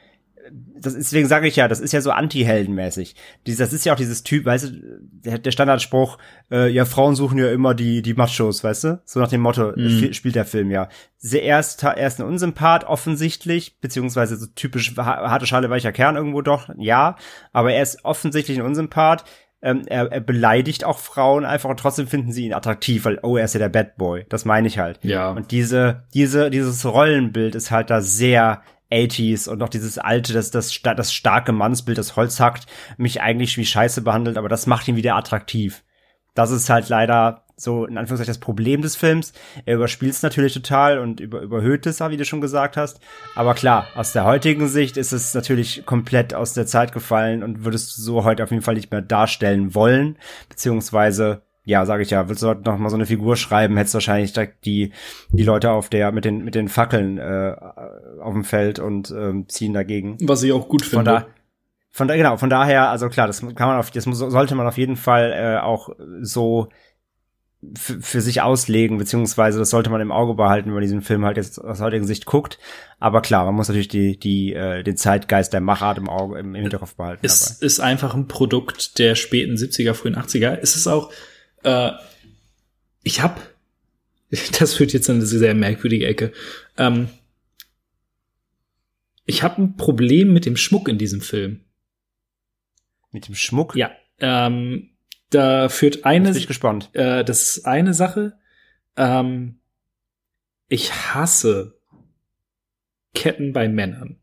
[0.77, 3.15] das ist, deswegen sage ich ja, das ist ja so anti-heldenmäßig.
[3.45, 6.17] Das ist ja auch dieses Typ, weißt du, der, der Standardspruch,
[6.51, 9.01] äh, ja, Frauen suchen ja immer die, die Machos, weißt du?
[9.06, 10.03] So nach dem Motto Mhm.
[10.03, 10.89] äh, spielt der Film ja.
[11.32, 16.69] Erst, erst ein Unsympath, offensichtlich, beziehungsweise so typisch ha- harte Schale, weicher Kern irgendwo doch,
[16.77, 17.15] ja.
[17.53, 19.23] Aber er ist offensichtlich ein Unsympath.
[19.62, 23.38] Ähm, er, er beleidigt auch Frauen einfach und trotzdem finden sie ihn attraktiv, weil, oh,
[23.38, 24.25] er ist ja der Bad Boy.
[24.27, 24.99] Das meine ich halt.
[25.03, 25.32] Ja.
[25.32, 28.62] Und diese, diese, dieses Rollenbild ist halt da sehr
[28.93, 33.58] 80s und noch dieses alte, das, das, das starke Mannsbild, das Holz hackt, mich eigentlich
[33.58, 35.84] wie Scheiße behandelt, aber das macht ihn wieder attraktiv.
[36.36, 39.34] Das ist halt leider so, in Anführungszeichen, das Problem des Films.
[39.65, 42.99] Er überspielt es natürlich total und über, überhöht es, wie du schon gesagt hast.
[43.36, 47.63] Aber klar, aus der heutigen Sicht ist es natürlich komplett aus der Zeit gefallen und
[47.63, 50.17] würdest du so heute auf jeden Fall nicht mehr darstellen wollen.
[50.49, 53.93] Beziehungsweise, ja, sage ich ja, würdest du heute noch mal so eine Figur schreiben, hättest
[53.93, 54.91] wahrscheinlich direkt die,
[55.30, 57.56] die Leute auf der, mit den, mit den Fackeln äh,
[58.21, 60.17] auf dem Feld und ähm, ziehen dagegen.
[60.21, 61.12] Was ich auch gut Von finde.
[61.12, 61.28] da,
[61.89, 64.67] von da, genau, von daher, also klar, das kann man auf, das muss, sollte man
[64.67, 65.89] auf jeden Fall äh, auch
[66.21, 66.69] so
[67.76, 71.38] für, sich auslegen, beziehungsweise das sollte man im Auge behalten, wenn man diesen Film halt
[71.38, 72.60] jetzt aus heutiger Sicht guckt.
[72.99, 76.56] Aber klar, man muss natürlich die, die, äh, den Zeitgeist der Machart im Auge, im,
[76.56, 77.26] im Hinterkopf behalten.
[77.26, 80.58] Es ist einfach ein Produkt der späten 70er, frühen 80er.
[80.62, 81.12] Es ist auch,
[81.63, 81.91] äh,
[83.04, 83.41] ich hab,
[84.60, 86.32] das führt jetzt in eine sehr merkwürdige Ecke.
[86.78, 87.10] Ähm,
[89.26, 91.62] ich habe ein Problem mit dem Schmuck in diesem Film.
[93.12, 93.76] Mit dem Schmuck.
[93.76, 94.89] Ja, ähm,
[95.30, 96.89] da führt eine, Bin ich gespannt.
[96.93, 98.38] äh, das ist eine Sache.
[98.97, 99.60] Ähm,
[100.67, 101.80] ich hasse
[103.13, 104.19] Ketten bei Männern.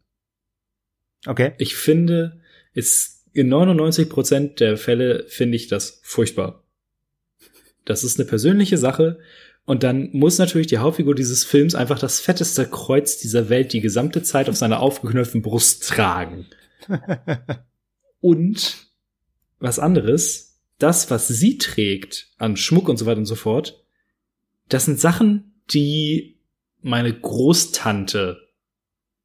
[1.26, 1.53] Okay.
[1.59, 2.40] Ich finde,
[2.74, 6.64] es in 99 Prozent der Fälle finde ich das furchtbar.
[7.84, 9.18] Das ist eine persönliche Sache.
[9.64, 13.80] Und dann muss natürlich die Hauptfigur dieses Films einfach das fetteste Kreuz dieser Welt die
[13.80, 16.46] gesamte Zeit auf seiner aufgeknöpften Brust tragen.
[18.20, 18.88] Und
[19.58, 23.84] was anderes, das, was sie trägt an Schmuck und so weiter und so fort,
[24.68, 26.40] das sind Sachen, die
[26.80, 28.40] meine Großtante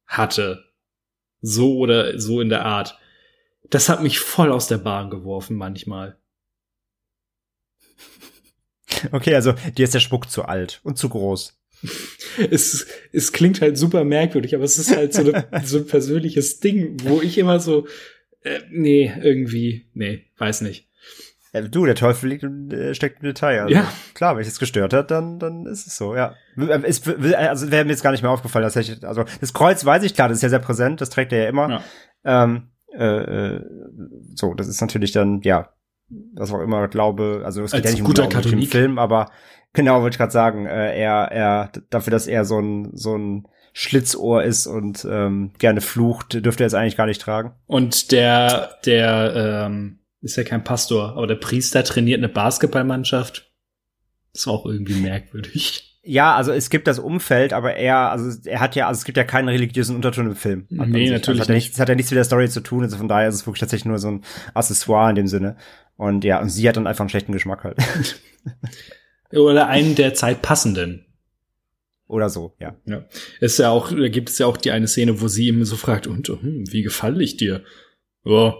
[0.06, 0.64] hatte.
[1.40, 2.98] So oder so in der Art.
[3.70, 6.18] Das hat mich voll aus der Bahn geworfen manchmal.
[9.12, 11.58] Okay, also dir ist der Schmuck zu alt und zu groß.
[12.50, 16.60] Es, es klingt halt super merkwürdig, aber es ist halt so, eine, so ein persönliches
[16.60, 17.86] Ding, wo ich immer so,
[18.42, 20.88] äh, nee, irgendwie, nee, weiß nicht.
[21.70, 23.62] Du, der Teufel liegt, äh, steckt im Detail.
[23.62, 23.90] Also, Ja.
[24.14, 26.34] Klar, wenn ich es gestört hat, dann, dann ist es so, ja.
[26.82, 30.02] Es, also wäre mir jetzt gar nicht mehr aufgefallen, dass ich, also das Kreuz weiß
[30.02, 31.82] ich klar, das ist ja sehr präsent, das trägt er ja immer.
[32.24, 32.44] Ja.
[32.44, 33.04] Ähm, äh,
[33.56, 33.60] äh,
[34.34, 35.70] so, das ist natürlich dann, ja,
[36.08, 38.70] was auch immer glaube, also es geht Als ja nicht guter um Glauben im Katholik.
[38.70, 39.30] Film, aber
[39.72, 43.48] genau, wollte ich gerade sagen, äh, er, er, dafür, dass er so ein, so ein
[43.72, 47.52] Schlitzohr ist und ähm, gerne flucht, dürfte er es eigentlich gar nicht tragen.
[47.66, 53.50] Und der, der, ähm, ist ja kein Pastor, aber der Priester trainiert eine Basketballmannschaft.
[54.44, 56.00] War auch irgendwie merkwürdig.
[56.02, 59.16] Ja, also es gibt das Umfeld, aber er, also er hat ja, also es gibt
[59.16, 60.66] ja keinen religiösen Unterton im Film.
[60.68, 61.10] Nee, sich.
[61.10, 61.72] natürlich das hat ja nicht.
[61.72, 63.60] Das hat ja nichts mit der Story zu tun, also von daher ist es wirklich
[63.60, 65.56] tatsächlich nur so ein Accessoire in dem Sinne.
[65.96, 67.78] Und ja, und sie hat dann einfach einen schlechten Geschmack halt.
[69.32, 71.06] Oder einen der Zeit passenden.
[72.06, 72.76] Oder so, ja.
[72.84, 73.04] Ja.
[73.40, 75.76] Ist ja auch, da gibt es ja auch die eine Szene, wo sie ihm so
[75.76, 77.64] fragt, und hm, wie gefalle ich dir?
[78.24, 78.54] Ja,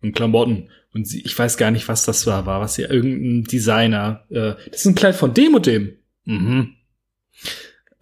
[0.00, 0.70] in Klamotten.
[0.94, 4.24] Und sie, ich weiß gar nicht, was das war, war was ja irgendein Designer.
[4.30, 5.98] Äh, das ist ein Kleid von dem und dem.
[6.24, 6.74] Mhm.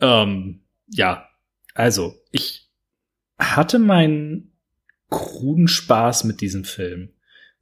[0.00, 1.28] Ähm, ja,
[1.74, 2.70] also ich
[3.38, 4.52] hatte meinen
[5.10, 7.10] kruden Spaß mit diesem Film.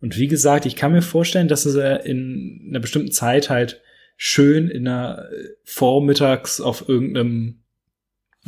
[0.05, 3.81] Und wie gesagt, ich kann mir vorstellen, dass es äh, in einer bestimmten Zeit halt
[4.19, 7.63] schön in einer äh, vormittags auf irgendeinem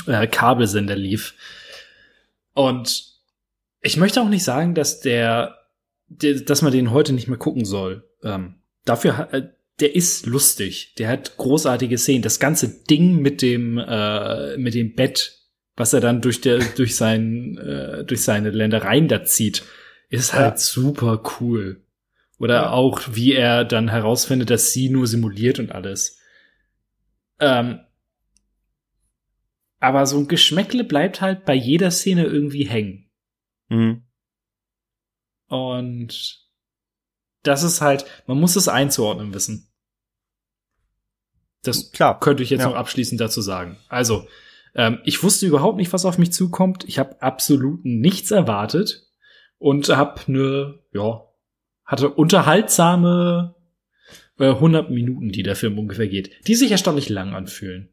[0.06, 1.32] äh, Kabelsender lief.
[2.52, 3.06] Und
[3.80, 5.56] ich möchte auch nicht sagen, dass der,
[6.08, 8.04] der dass man den heute nicht mehr gucken soll.
[8.22, 9.48] Ähm, dafür äh,
[9.80, 10.92] der ist lustig.
[10.98, 12.20] Der hat großartige Szenen.
[12.20, 15.38] Das ganze Ding mit dem äh, mit dem Bett,
[15.74, 19.62] was er dann durch der durch sein äh, durch seine Ländereien da zieht,
[20.08, 20.58] ist halt Ja.
[20.58, 21.82] super cool.
[22.38, 22.70] Oder Ja.
[22.70, 26.18] auch, wie er dann herausfindet, dass sie nur simuliert und alles.
[27.40, 27.80] Ähm,
[29.80, 33.10] aber so ein Geschmäckle bleibt halt bei jeder Szene irgendwie hängen.
[33.68, 34.02] Mhm.
[35.48, 36.40] Und
[37.42, 39.68] das ist halt, man muss es einzuordnen wissen.
[41.62, 42.18] Das Klar.
[42.20, 42.68] könnte ich jetzt Ja.
[42.68, 43.76] noch abschließend dazu sagen.
[43.88, 44.26] Also,
[44.74, 46.84] ähm, ich wusste überhaupt nicht, was auf mich zukommt.
[46.86, 49.05] Ich habe absolut nichts erwartet
[49.66, 51.24] und habe nur, ja,
[51.84, 53.56] hatte unterhaltsame
[54.38, 57.92] äh, 100 Minuten, die der Film ungefähr geht, die sich erstaunlich lang anfühlen.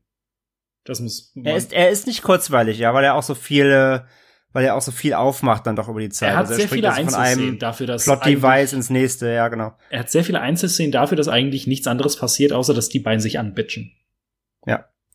[0.83, 4.05] Das muss Er ist, er ist nicht kurzweilig, ja, weil er auch so viele,
[4.51, 6.29] weil er auch so viel aufmacht dann doch über die Zeit.
[6.29, 9.47] er hat Also sehr springt viele also Einzelszenen dafür, dass eigentlich- Plot-Device ins nächste, ja,
[9.47, 9.75] genau.
[9.89, 13.19] er hat sehr viele Einzelszenen dafür, dass eigentlich nichts anderes passiert, außer dass die beiden
[13.19, 13.93] sich anbitchen.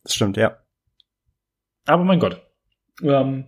[0.03, 0.57] Das stimmt, ja.
[1.85, 2.41] Aber mein Gott.
[3.01, 3.47] Ähm,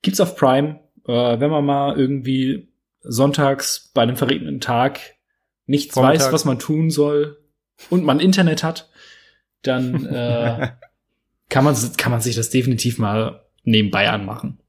[0.00, 2.68] gibt's auf Prime, äh, wenn man mal irgendwie
[3.00, 5.00] sonntags bei einem verregneten Tag
[5.66, 6.26] nichts Vormittag.
[6.26, 7.38] weiß, was man tun soll
[7.90, 8.90] und man Internet hat,
[9.62, 10.72] dann äh,
[11.48, 14.60] kann, man, kann man sich das definitiv mal nebenbei anmachen.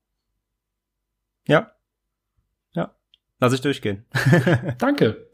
[1.47, 1.71] ja.
[2.73, 2.95] Ja.
[3.39, 4.05] Lass ich durchgehen.
[4.77, 5.29] Danke.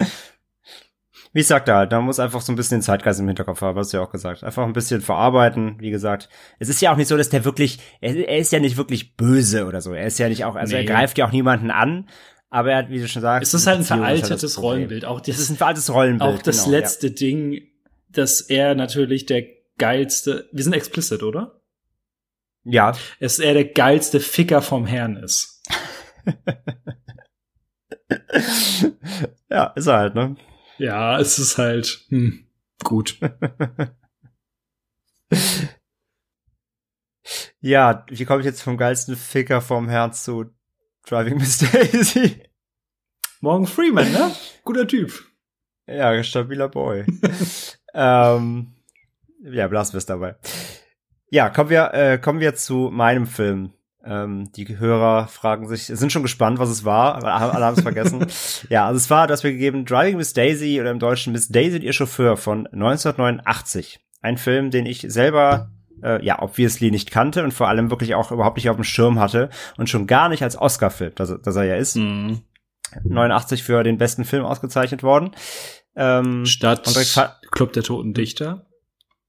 [1.34, 3.78] Wie ich sagte halt, man muss einfach so ein bisschen den Zeitgeist im Hinterkopf haben,
[3.78, 4.44] hast du ja auch gesagt.
[4.44, 6.30] Einfach ein bisschen verarbeiten, wie gesagt.
[6.60, 9.16] Es ist ja auch nicht so, dass der wirklich, er, er ist ja nicht wirklich
[9.18, 9.94] böse oder so.
[9.94, 10.82] Er ist ja nicht auch, also Nee.
[10.84, 12.08] er greift ja auch niemanden an,
[12.52, 14.62] aber er hat, wie du schon sagst, Es ist halt ein ist halt das veraltetes.
[14.62, 15.06] Rollenbild.
[15.06, 16.36] Auch ist das, ein veraltetes Rollenbild.
[16.36, 17.62] auch das genau, letzte Ding,
[18.10, 19.44] dass er natürlich der
[19.80, 21.60] geilste, wir sind explicit, oder?
[22.64, 22.92] Ja.
[22.92, 22.98] ja.
[23.20, 25.64] Dass er der geilste Ficker vom Herrn ist.
[29.50, 30.36] ja, ist er halt, ne?
[30.78, 32.48] Ja, es ist halt hm,
[32.84, 33.20] gut.
[37.60, 40.54] Ja, wie komme ich jetzt vom geilsten Ficker vom Herz zu
[41.08, 42.44] Driving Miss Daisy?
[43.40, 44.36] Morgan Freeman, ne?
[44.66, 45.14] Guter Typ.
[45.88, 47.06] Ja, stabiler Boy.
[47.94, 48.74] ähm,
[49.44, 50.36] ja, belassen wir es dabei.
[51.30, 53.74] Ja, kommen wir, äh, kommen wir zu meinem Film.
[54.06, 57.82] Ähm, die Hörer fragen sich, sind schon gespannt, was es war, aber alle haben es
[57.82, 58.26] vergessen.
[58.70, 61.78] ja, also es war, dass wir gegeben Driving Miss Daisy oder im Deutschen Miss Daisy
[61.78, 64.00] und ihr Chauffeur von 1989.
[64.22, 65.72] Ein Film, den ich selber
[66.04, 69.20] äh, ja, obviously nicht kannte und vor allem wirklich auch überhaupt nicht auf dem Schirm
[69.20, 71.96] hatte und schon gar nicht als Oscar-Film, dass, dass er ja ist.
[71.96, 72.42] Mhm.
[73.06, 75.32] 89 für den besten Film ausgezeichnet worden.
[75.96, 76.88] Ähm, Statt
[77.52, 78.66] Club der Toten Dichter.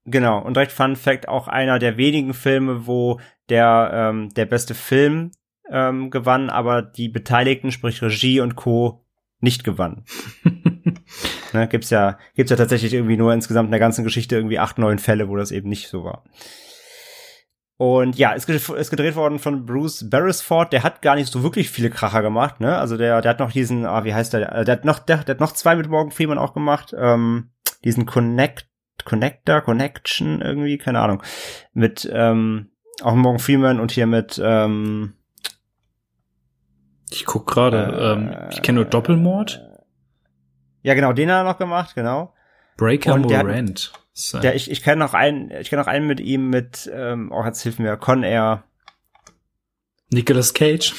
[0.07, 4.75] Genau, und direkt Fun Fact, auch einer der wenigen Filme, wo der, ähm, der beste
[4.75, 5.31] Film
[5.71, 9.05] ähm, gewann, aber die Beteiligten, sprich Regie und Co.
[9.41, 10.05] nicht gewannen.
[11.53, 14.77] Ne, gibt's ja, gibt's ja tatsächlich irgendwie nur insgesamt in der ganzen Geschichte irgendwie acht,
[14.77, 16.25] neun Fälle, wo das eben nicht so war.
[17.77, 21.71] Und ja, ist, ist gedreht worden von Bruce Beresford, der hat gar nicht so wirklich
[21.71, 22.77] viele Kracher gemacht, ne?
[22.77, 24.65] Also der, der hat noch diesen, ah, wie heißt der?
[24.65, 27.51] Der hat noch, der, der hat noch zwei mit Morgan Freeman auch gemacht, ähm,
[27.85, 28.69] diesen Connect,
[29.05, 31.23] Connector, Connection irgendwie, keine Ahnung.
[31.73, 32.71] Mit, ähm,
[33.03, 35.15] auch Morgan Freeman und hier mit, ähm,
[37.11, 39.61] Ich guck gerade, Äh, ähm, ich kenne nur Doppelmord.
[40.83, 42.35] Ja, genau, den hat er noch gemacht, genau.
[42.77, 43.93] Breaker Und der hat- Morant.
[44.43, 47.45] Der, ich, ich kenne noch einen, ich kenne noch einen mit ihm mit, ähm, oh,
[47.45, 48.63] jetzt hilft mir, Con Air.
[50.11, 50.95] Nicolas Cage.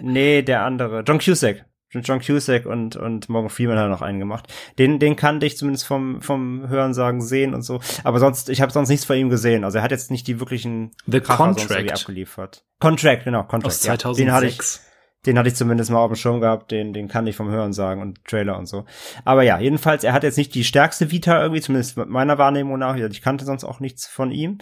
[0.00, 1.02] Nee, der andere.
[1.06, 1.64] John Cusack.
[1.92, 4.46] John Cusack und, und Morgan Freeman hat noch einen gemacht.
[4.78, 7.80] Den, den kannte ich zumindest vom, vom Hörensagen sehen und so.
[8.04, 9.64] Aber sonst, ich habe sonst nichts von ihm gesehen.
[9.64, 12.64] Also er hat jetzt nicht die wirklichen The Kracher Contract abgeliefert.
[12.78, 13.66] Contract, genau, Contract.
[13.66, 13.98] aus ja.
[13.98, 14.16] 2006.
[14.16, 17.26] Den hatte ich, den hatte ich zumindest mal auf dem Schirm gehabt, den, den kann
[17.26, 18.84] ich vom Hören sagen und Trailer und so.
[19.24, 22.96] Aber ja, jedenfalls, er hat jetzt nicht die stärkste Vita irgendwie, zumindest meiner Wahrnehmung nach.
[22.96, 24.58] Ich kannte sonst auch nichts von ihm.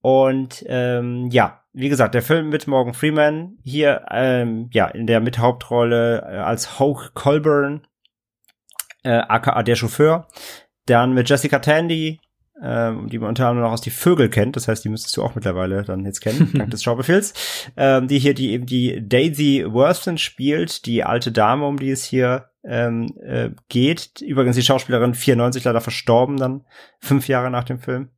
[0.00, 5.20] Und ähm, ja, wie gesagt, der Film mit Morgan Freeman hier, ähm, ja, in der
[5.20, 7.86] Mithauptrolle äh, als Hoke Colburn,
[9.02, 10.26] äh, aka der Chauffeur.
[10.86, 12.20] Dann mit Jessica Tandy,
[12.62, 14.56] ähm, die man unter anderem noch aus Die Vögel kennt.
[14.56, 17.70] Das heißt, die müsstest du auch mittlerweile dann jetzt kennen, dank des Schaubefehls.
[17.76, 22.04] Ähm, die hier, die eben die Daisy Worthington spielt, die alte Dame, um die es
[22.04, 24.20] hier ähm, äh, geht.
[24.20, 26.64] Übrigens die Schauspielerin 94 leider verstorben dann,
[26.98, 28.10] fünf Jahre nach dem Film.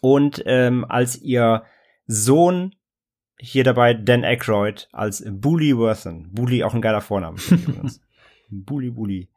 [0.00, 1.64] Und ähm, als ihr
[2.06, 2.74] Sohn
[3.38, 6.32] hier dabei Dan Aykroyd als Bully Worthington.
[6.32, 7.38] Bully auch ein geiler Vorname.
[8.52, 9.28] Bully Bully.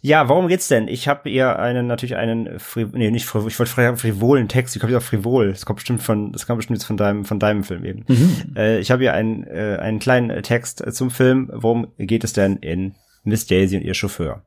[0.00, 0.88] Ja, worum geht's denn?
[0.88, 2.58] Ich habe ihr einen natürlich einen
[2.92, 5.50] nee, nicht frivol, ich wollte fragen frivolen Text, kommt jetzt auf frivol?
[5.50, 8.04] Das kommt bestimmt von das kommt bestimmt jetzt von deinem von deinem Film eben.
[8.08, 8.56] Mhm.
[8.56, 11.50] Äh, ich habe hier einen äh, einen kleinen Text zum Film.
[11.52, 14.46] Worum geht es denn in Miss Daisy und ihr Chauffeur?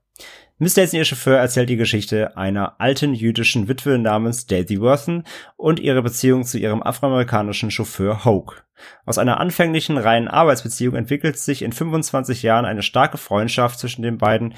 [0.61, 5.23] Miss Daisy ihr Chauffeur erzählt die Geschichte einer alten jüdischen Witwe namens Daisy Worthen
[5.55, 8.57] und ihre Beziehung zu ihrem afroamerikanischen Chauffeur Hoke.
[9.05, 14.17] Aus einer anfänglichen reinen Arbeitsbeziehung entwickelt sich in 25 Jahren eine starke Freundschaft zwischen den
[14.17, 14.53] beiden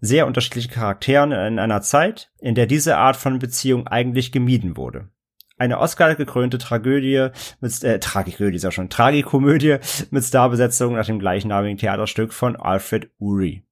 [0.00, 5.10] sehr unterschiedlichen Charakteren in einer Zeit, in der diese Art von Beziehung eigentlich gemieden wurde.
[5.58, 7.28] Eine Oscar-gekrönte Tragödie
[7.60, 9.76] mit, äh, Tragödie ist ja schon, Tragikomödie
[10.10, 13.66] mit Starbesetzung nach dem gleichnamigen Theaterstück von Alfred Uri.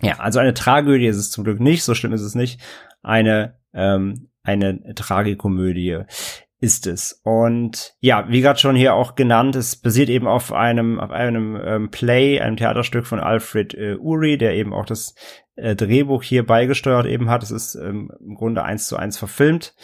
[0.00, 2.60] Ja, also eine Tragödie ist es zum Glück nicht, so schlimm ist es nicht.
[3.02, 6.04] Eine, ähm, eine Tragikomödie
[6.60, 7.20] ist es.
[7.22, 11.56] Und ja, wie gerade schon hier auch genannt, es basiert eben auf einem, auf einem
[11.62, 15.14] ähm, Play, einem Theaterstück von Alfred äh, Uri, der eben auch das
[15.54, 17.42] äh, Drehbuch hier beigesteuert eben hat.
[17.42, 19.74] Es ist ähm, im Grunde eins zu eins verfilmt.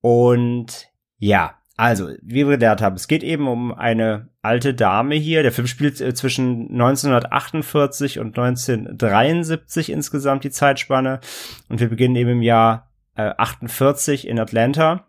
[0.00, 5.42] Und ja, also, wie wir gelernt haben, es geht eben um eine alte Dame hier.
[5.42, 11.20] Der Film spielt äh, zwischen 1948 und 1973 insgesamt die Zeitspanne.
[11.70, 15.06] Und wir beginnen eben im Jahr äh, 48 in Atlanta,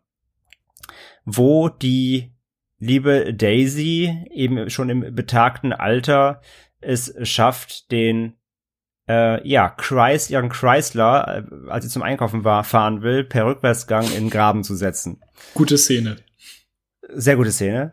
[1.26, 2.32] wo die
[2.80, 6.40] liebe Daisy eben schon im betagten Alter
[6.80, 8.38] es schafft, den
[9.10, 14.06] äh, ja, Chrys ihren Chrysler, äh, als sie zum Einkaufen war, fahren will, per Rückwärtsgang
[14.06, 15.22] in den Graben zu setzen
[15.54, 16.16] Gute Szene.
[17.14, 17.92] Sehr gute Szene.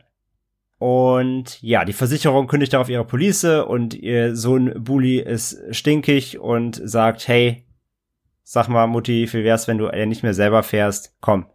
[0.79, 6.81] Und ja, die Versicherung kündigt darauf ihre Police und ihr Sohn Bully ist stinkig und
[6.83, 7.67] sagt, hey,
[8.45, 11.17] sag mal, Mutti, wie wär's, wenn du nicht mehr selber fährst?
[11.21, 11.47] Komm,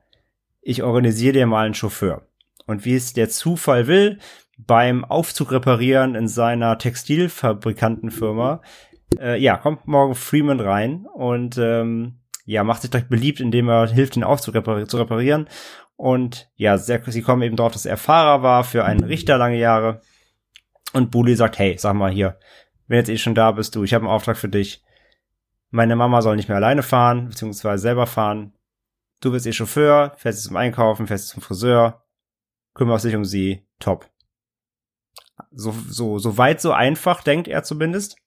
[0.62, 2.28] ich organisiere dir mal einen Chauffeur.
[2.65, 4.19] Und wie es der Zufall will,
[4.58, 8.62] beim Aufzug reparieren in seiner Textilfabrikantenfirma,
[9.19, 13.88] äh, ja, kommt Morgan Freeman rein und ähm, ja, macht sich direkt beliebt, indem er
[13.88, 15.47] hilft, den Aufzug repar zu reparieren.
[16.03, 19.57] Und ja, sehr, sie kommen eben drauf, dass er Fahrer war für einen Richter lange
[19.57, 20.01] Jahre.
[20.91, 22.37] Und Bully sagt, hey, sag mal hier,
[22.87, 24.83] wenn jetzt eh schon da bist, du, ich habe einen Auftrag für dich.
[25.69, 28.51] Meine Mama soll nicht mehr alleine fahren, beziehungsweise selber fahren.
[29.21, 32.03] Du bist ihr Chauffeur, fährst zum Einkaufen, fährst zum Friseur,
[32.73, 34.09] kümmerst dich um sie, top.
[35.51, 38.17] So, so, so weit, so einfach, denkt er zumindest.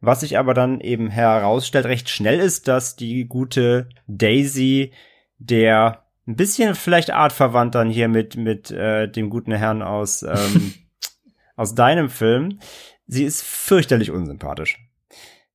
[0.00, 4.92] Was sich aber dann eben herausstellt, recht schnell ist, dass die gute Daisy,
[5.38, 10.74] der ein bisschen vielleicht artverwandt dann hier mit, mit äh, dem guten Herrn aus, ähm,
[11.56, 12.60] aus deinem Film,
[13.06, 14.78] sie ist fürchterlich unsympathisch.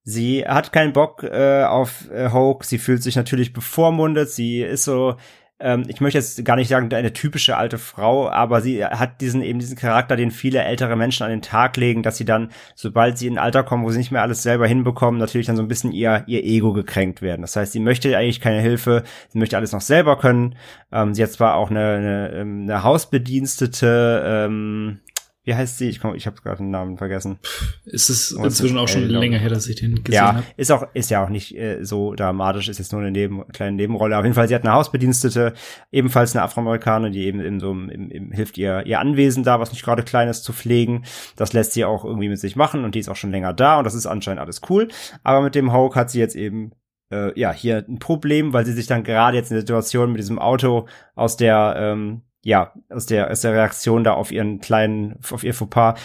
[0.03, 4.86] Sie hat keinen Bock äh, auf äh, Hoke, sie fühlt sich natürlich bevormundet, sie ist
[4.86, 5.17] so,
[5.60, 9.41] ähm, ich möchte jetzt gar nicht sagen, eine typische alte Frau, aber sie hat diesen
[9.41, 13.17] eben diesen Charakter, den viele ältere Menschen an den Tag legen, dass sie dann, sobald
[13.17, 15.63] sie in ein Alter kommen, wo sie nicht mehr alles selber hinbekommen, natürlich dann so
[15.63, 17.41] ein bisschen ihr ihr Ego gekränkt werden.
[17.41, 20.56] Das heißt, sie möchte eigentlich keine Hilfe, sie möchte alles noch selber können.
[20.91, 25.00] Ähm, sie hat zwar auch eine, eine, eine Hausbedienstete, ähm,
[25.48, 25.88] wie heißt sie?
[25.88, 27.40] Ich, komm, ich habe gerade den Namen vergessen.
[27.86, 30.44] Ist es ist inzwischen auch schon glaub länger her, dass ich den gesehen Ja, habe.
[30.58, 33.78] ist auch, ist ja auch nicht äh, so dramatisch, ist jetzt nur eine Neben, kleine
[33.78, 34.18] Nebenrolle.
[34.18, 35.54] Auf jeden Fall, sie hat eine Hausbedienstete,
[35.90, 39.62] ebenfalls eine Afroamerikanerin, die eben in so im, im, im, hilft ihr, ihr Anwesen da,
[39.62, 41.06] was nicht gerade klein ist, zu pflegen.
[41.38, 43.78] Das lässt sie auch irgendwie mit sich machen und die ist auch schon länger da
[43.78, 44.89] und das ist anscheinend alles cool.
[45.24, 46.74] Aber mit dem Hulk hat sie jetzt eben
[47.10, 50.20] äh, ja, hier ein Problem, weil sie sich dann gerade jetzt in der Situation mit
[50.20, 55.20] diesem Auto aus der, ähm, ja, aus der, aus der Reaktion da auf ihren kleinen,
[55.32, 56.00] auf ihr Fauxpas,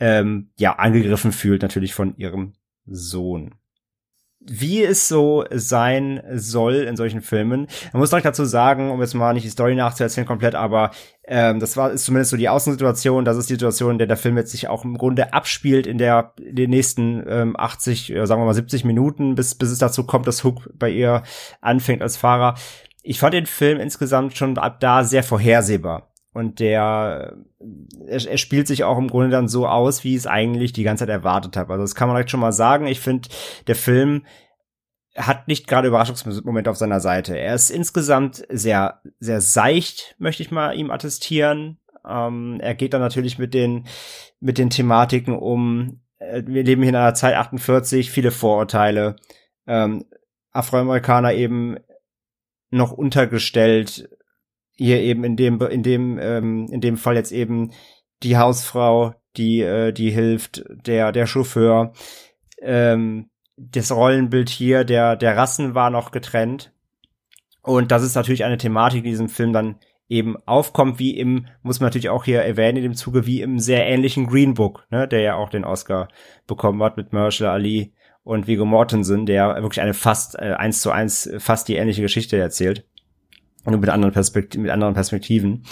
[0.00, 2.54] ähm, ja, angegriffen fühlt, natürlich von ihrem
[2.86, 3.54] Sohn.
[4.46, 7.66] wie es so sein soll in solchen Filmen.
[7.92, 10.90] Man muss direkt dazu sagen, um jetzt mal nicht die Story nachzuerzählen komplett, aber
[11.26, 13.24] ähm, das war ist zumindest so die Außensituation.
[13.24, 15.96] Das ist die Situation, in der der Film jetzt sich auch im Grunde abspielt in
[15.96, 19.78] der in den nächsten ähm, 80, äh, sagen wir mal 70 Minuten, bis bis es
[19.78, 21.22] dazu kommt, dass Hook bei ihr
[21.62, 22.56] anfängt als Fahrer.
[23.06, 26.10] Ich fand den Film insgesamt schon ab da sehr vorhersehbar.
[26.32, 27.36] Und der,
[28.08, 30.82] er, er spielt sich auch im Grunde dann so aus, wie ich es eigentlich die
[30.82, 31.74] ganze Zeit erwartet habe.
[31.74, 32.86] Also das kann man direkt schon mal sagen.
[32.88, 33.28] Ich finde,
[33.68, 34.24] der Film
[35.16, 37.38] hat nicht gerade Überraschungsmoment auf seiner Seite.
[37.38, 41.78] Er ist insgesamt sehr, sehr seicht, möchte ich mal ihm attestieren.
[42.04, 43.86] Ähm, er geht dann natürlich mit den,
[44.40, 46.00] mit den Thematiken um.
[46.18, 49.16] Äh, wir leben hier in einer Zeit 48, viele Vorurteile.
[49.66, 50.04] Ähm,
[50.50, 51.76] Afroamerikaner eben
[52.74, 54.08] noch untergestellt,
[54.76, 57.72] hier eben in dem in dem ähm, in dem Fall jetzt eben
[58.22, 61.92] die Hausfrau, die äh, die hilft, der der Chauffeur,
[62.60, 66.72] ähm, das Rollenbild hier der der Rassen war noch getrennt.
[67.62, 69.76] Und das ist natürlich eine Thematik, die in diesem Film dann
[70.08, 73.58] eben aufkommt, wie im muss man natürlich auch hier erwähnen in dem Zuge wie im
[73.58, 76.08] sehr ähnlichen Green Book, ne, der ja auch den Oscar
[76.46, 77.94] bekommen hat mit Marshall Ali
[78.24, 82.36] und Viggo Mortensen, der wirklich eine fast äh, eins zu eins fast die ähnliche Geschichte
[82.36, 82.84] erzählt
[83.70, 85.64] nur mit anderen, Perspekt mit anderen Perspektiven.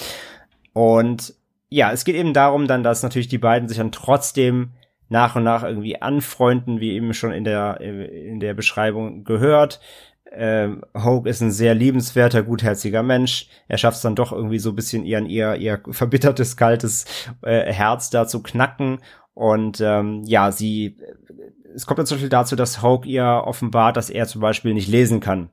[0.73, 1.35] Und
[1.69, 4.71] ja, es geht eben darum dann, dass natürlich die beiden sich dann trotzdem
[5.09, 9.81] nach und nach irgendwie anfreunden, wie eben schon in der, in der Beschreibung gehört.
[10.35, 13.49] Ähm, Hogue ist ein sehr liebenswerter, gutherziger Mensch.
[13.69, 17.05] Er schafft es dann doch irgendwie so ein bisschen ihren, ihr, ihr verbittertes, kaltes
[17.43, 19.01] äh, Herz da zu knacken.
[19.35, 20.99] Und ähm, ja, sie,
[21.75, 24.89] es kommt dann zum Beispiel dazu, dass Hogue ihr offenbart, dass er zum Beispiel nicht
[24.89, 25.51] lesen kann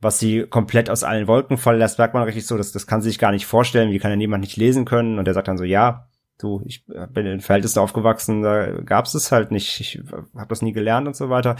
[0.00, 3.00] was sie komplett aus allen Wolken fallen lässt, merkt man richtig so, dass das kann
[3.00, 5.48] sie sich gar nicht vorstellen, wie kann ja niemand nicht lesen können und er sagt
[5.48, 6.08] dann so, ja,
[6.38, 10.72] du, ich bin in Verhältnissen aufgewachsen, da gab's es halt nicht, ich habe das nie
[10.72, 11.56] gelernt und so weiter.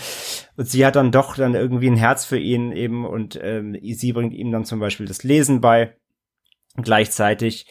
[0.57, 4.13] Und sie hat dann doch dann irgendwie ein Herz für ihn eben und ähm, sie
[4.13, 5.97] bringt ihm dann zum Beispiel das Lesen bei.
[6.75, 7.67] Gleichzeitig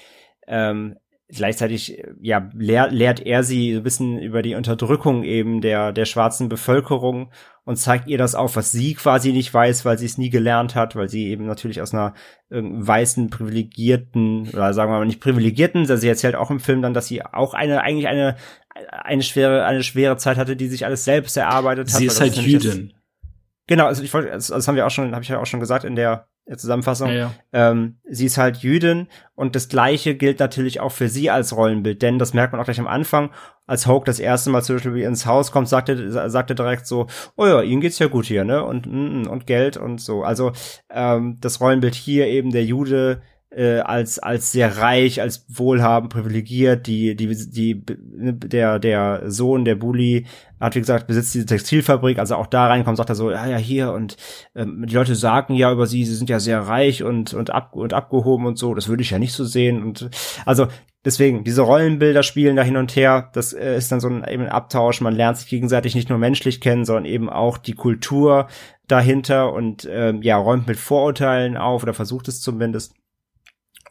[0.47, 0.95] ähm,
[1.35, 6.49] gleichzeitig ja lehrt, lehrt er sie ein bisschen über die Unterdrückung eben der der schwarzen
[6.49, 7.31] Bevölkerung
[7.63, 10.75] und zeigt ihr das auf, was sie quasi nicht weiß, weil sie es nie gelernt
[10.75, 12.13] hat, weil sie eben natürlich aus einer
[12.49, 16.93] weißen privilegierten oder sagen wir mal nicht privilegierten, also sie erzählt auch im Film dann,
[16.93, 18.35] dass sie auch eine eigentlich eine
[18.89, 21.97] eine schwere eine schwere Zeit hatte, die sich alles selbst erarbeitet hat.
[21.97, 22.93] Sie ist halt Jüdin.
[23.67, 25.59] Genau, also ich wollte, also das haben wir auch schon, habe ich ja auch schon
[25.59, 27.09] gesagt in der Zusammenfassung.
[27.09, 27.31] Ja, ja.
[27.53, 32.01] Ähm, sie ist halt Jüdin und das Gleiche gilt natürlich auch für sie als Rollenbild,
[32.01, 33.29] denn das merkt man auch gleich am Anfang,
[33.67, 37.45] als Hoke das erste Mal zum Beispiel ins Haus kommt, sagte, sagte direkt so, oh
[37.45, 40.23] ja, ihnen geht's ja gut hier, ne, und, mm, mm, und Geld und so.
[40.23, 40.51] Also
[40.89, 43.21] ähm, das Rollenbild hier eben der Jude
[43.51, 46.87] äh, als als sehr reich, als wohlhabend, privilegiert.
[46.87, 50.25] Die die die der der Sohn der Bully
[50.59, 53.57] hat wie gesagt besitzt diese Textilfabrik, also auch da reinkommt, sagt er so, ja ja
[53.57, 54.15] hier und
[54.55, 57.75] ähm, die Leute sagen ja über sie, sie sind ja sehr reich und und ab
[57.75, 58.73] und abgehoben und so.
[58.73, 60.09] Das würde ich ja nicht so sehen und
[60.45, 60.67] also
[61.03, 63.31] deswegen diese Rollenbilder spielen da hin und her.
[63.33, 65.01] Das äh, ist dann so ein eben ein Abtausch.
[65.01, 68.47] Man lernt sich gegenseitig nicht nur menschlich kennen, sondern eben auch die Kultur
[68.87, 72.93] dahinter und ähm, ja räumt mit Vorurteilen auf oder versucht es zumindest.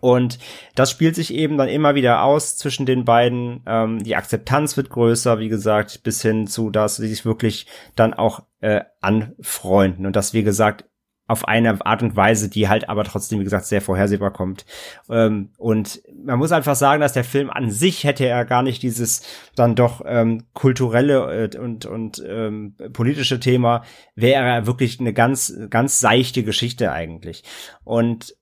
[0.00, 0.38] Und
[0.74, 3.62] das spielt sich eben dann immer wieder aus zwischen den beiden.
[3.66, 8.14] Ähm, die Akzeptanz wird größer, wie gesagt, bis hin zu, dass sie sich wirklich dann
[8.14, 10.06] auch äh, anfreunden.
[10.06, 10.84] Und das, wie gesagt,
[11.30, 14.66] auf eine Art und Weise, die halt aber trotzdem, wie gesagt, sehr vorhersehbar kommt.
[15.08, 18.82] Ähm, und man muss einfach sagen, dass der Film an sich hätte er gar nicht
[18.82, 19.22] dieses
[19.54, 23.84] dann doch ähm, kulturelle äh, und, und ähm, politische Thema,
[24.16, 27.44] wäre er wirklich eine ganz, ganz seichte Geschichte eigentlich.
[27.84, 28.34] Und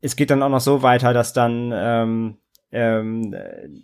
[0.00, 2.36] es geht dann auch noch so weiter, dass dann ähm,
[2.72, 3.34] ähm,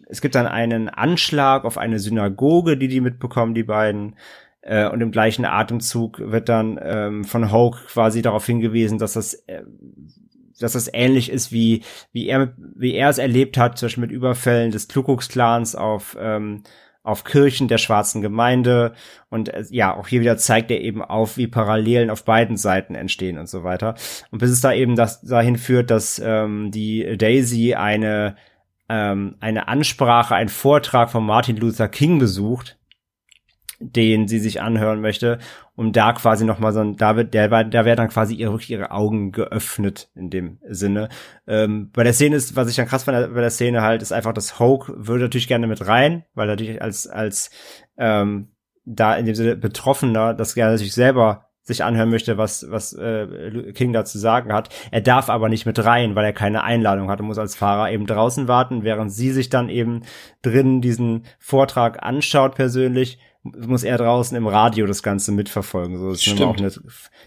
[0.09, 4.17] es gibt dann einen Anschlag auf eine Synagoge, die die mitbekommen, die beiden.
[4.63, 9.35] Äh, und im gleichen Atemzug wird dann ähm, von Hoke quasi darauf hingewiesen, dass das
[9.47, 9.63] äh,
[10.59, 14.11] dass das ähnlich ist wie wie er wie er es erlebt hat, zum Beispiel mit
[14.11, 16.63] Überfällen des Ku Clans auf ähm,
[17.07, 18.95] auf Kirchen der schwarzen Gemeinde
[19.31, 22.95] und äh, ja, auch hier wieder zeigt er eben auf, wie Parallelen auf beiden Seiten
[22.95, 23.95] entstehen und so weiter.
[24.31, 28.37] Und bis es da eben das dahin führt, dass ähm, die Daisy eine
[28.89, 32.77] ähm, eine Ansprache, einen Vortrag von Martin Luther King besucht,
[33.79, 35.39] den sie sich anhören möchte,
[35.75, 38.59] um da quasi noch mal so ein, da wird, der, da werden dann quasi ihre,
[38.67, 41.09] ihre Augen geöffnet in dem Sinne.
[41.47, 44.13] Ähm, bei der Szene ist, was ich dann krass fand bei der Szene halt, ist
[44.13, 47.51] einfach, dass Hoke würde natürlich gerne mit rein, weil natürlich als, als,
[47.99, 48.49] ähm,
[48.87, 53.73] da in dem Sinne Betroffener das gerne natürlich selber sich anhören möchte, was, was äh,
[53.73, 54.69] King da zu sagen hat.
[54.93, 57.91] Er darf aber nicht mit rein, weil er keine Einladung hat und muss als Fahrer
[57.91, 60.03] eben draußen warten, während sie sich dann eben
[60.43, 63.19] drin diesen Vortrag anschaut persönlich
[63.67, 65.97] muss er draußen im Radio das Ganze mitverfolgen.
[65.99, 66.73] So, das, ist auch eine,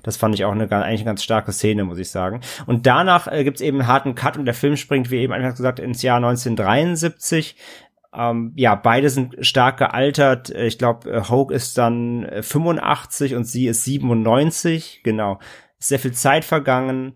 [0.04, 2.42] das fand ich auch eine, eigentlich eine ganz starke Szene, muss ich sagen.
[2.66, 5.34] Und danach äh, gibt es eben einen harten Cut und der Film springt, wie eben
[5.34, 7.56] einfach gesagt, ins Jahr 1973.
[8.14, 10.50] Ähm, ja, beide sind stark gealtert.
[10.50, 15.02] Ich glaube, äh, Hogue ist dann 85 äh, und sie ist 97.
[15.04, 15.40] Genau.
[15.78, 17.14] sehr viel Zeit vergangen.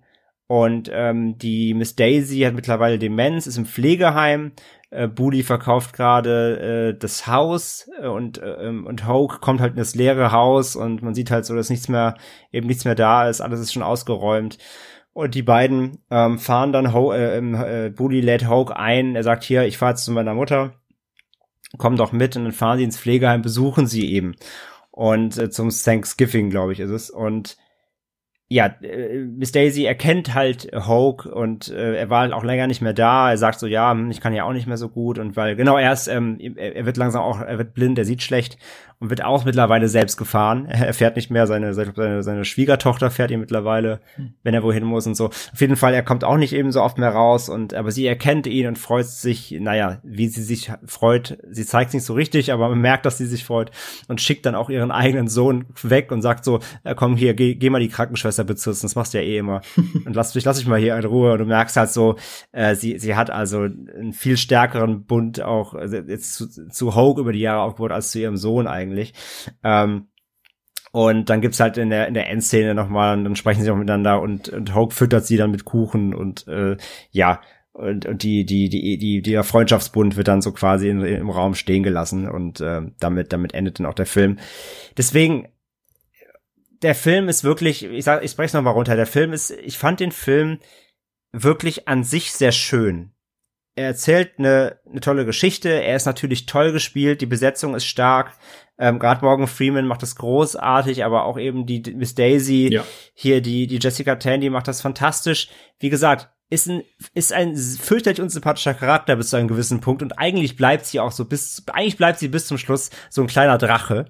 [0.47, 4.51] Und ähm, die Miss Daisy hat mittlerweile Demenz, ist im Pflegeheim.
[4.94, 9.80] Äh, Bully verkauft gerade äh, das Haus äh, und äh, und Hoke kommt halt in
[9.80, 12.16] das leere Haus und man sieht halt so, dass nichts mehr
[12.52, 14.58] eben nichts mehr da ist, alles ist schon ausgeräumt.
[15.14, 19.16] Und die beiden ähm, fahren dann Ho äh, äh, Bully lädt Hoke ein.
[19.16, 20.74] Er sagt hier, ich fahre jetzt zu meiner Mutter
[21.78, 24.36] kommen doch mit und dann fahren sie ins Pflegeheim, besuchen sie eben.
[24.91, 27.10] Und äh, zum Thanksgiving, glaube ich, ist es.
[27.10, 27.58] Und
[28.50, 32.82] ja, äh, Miss Daisy erkennt halt Hoke und äh, er war halt auch länger nicht
[32.82, 33.32] mehr da.
[33.32, 35.56] Er sagt so, ja, hm, ich kann ja auch nicht mehr so gut und weil
[35.56, 38.58] genau er ist, ähm, er wird langsam auch, er wird blind, er sieht schlecht
[39.00, 40.68] und wird auch mittlerweile selbst gefahren.
[40.84, 44.34] Er fährt nicht mehr, seine, seine, seine Schwiegertochter fährt ihn mittlerweile, hm.
[44.44, 45.28] wenn er wohin muss und so.
[45.28, 48.06] Auf jeden Fall, er kommt auch nicht eben so oft mehr raus und aber sie
[48.06, 51.38] erkennt ihn und freut sich, naja, wie sie sich freut.
[51.50, 53.72] Sie zeigt es nicht so richtig, aber man merkt, dass sie sich freut
[54.08, 57.56] und schickt dann auch ihren eigenen Sohn weg und sagt so, äh, komm hier, geh,
[57.56, 59.62] geh mal die Krankenschwester bezirzen, das machst du ja eh immer.
[60.06, 61.34] und lass mich, lass mich mal hier in Ruhe.
[61.34, 62.18] Und du merkst halt so,
[62.52, 67.22] äh, sie, sie hat also einen viel stärkeren Bund auch also jetzt zu, zu Hogue
[67.22, 69.13] über die Jahre aufgebaut als zu ihrem Sohn eigentlich eigentlich.
[69.63, 70.07] Ähm,
[70.91, 73.75] und dann gibt's halt in der, in der Endszene nochmal, und dann sprechen sie auch
[73.75, 76.77] miteinander und, und Hope füttert sie dann mit Kuchen und äh,
[77.09, 81.31] ja, und, und die, die, die, die, der Freundschaftsbund wird dann so quasi in, im
[81.31, 84.38] Raum stehen gelassen und äh, damit, damit endet dann auch der Film.
[84.95, 85.47] Deswegen,
[86.84, 89.79] der Film ist wirklich, ich sag, ich spreche es nochmal runter, der Film ist, ich
[89.79, 90.59] fand den Film
[91.31, 93.13] wirklich an sich sehr schön
[93.76, 95.69] er erzählt eine, eine tolle Geschichte.
[95.69, 97.21] Er ist natürlich toll gespielt.
[97.21, 98.34] Die Besetzung ist stark.
[98.78, 102.84] Ähm, Gerade Morgan Freeman macht das großartig, aber auch eben die Miss Daisy, ja.
[103.13, 105.49] hier die, die Jessica Tandy macht das fantastisch.
[105.80, 110.19] Wie gesagt, ist ein, ist ein fürchterlich unsympathischer Charakter bis zu einem gewissen Punkt und
[110.19, 113.57] eigentlich bleibt sie auch so bis, eigentlich bleibt sie bis zum Schluss so ein kleiner
[113.57, 114.05] Drache.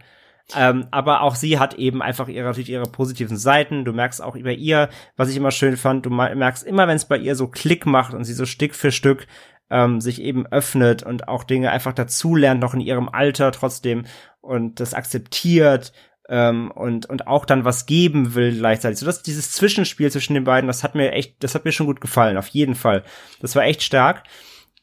[0.55, 3.85] Ähm, aber auch sie hat eben einfach ihre, natürlich ihre positiven Seiten.
[3.85, 7.05] Du merkst auch über ihr, was ich immer schön fand, du merkst immer, wenn es
[7.05, 9.25] bei ihr so Klick macht und sie so Stück für Stück
[9.69, 14.05] ähm, sich eben öffnet und auch Dinge einfach dazulernt, noch in ihrem Alter trotzdem
[14.41, 15.93] und das akzeptiert
[16.29, 18.99] ähm, und und auch dann was geben will gleichzeitig.
[18.99, 21.87] So dass dieses Zwischenspiel zwischen den beiden, das hat mir echt, das hat mir schon
[21.87, 23.03] gut gefallen, auf jeden Fall.
[23.41, 24.23] Das war echt stark.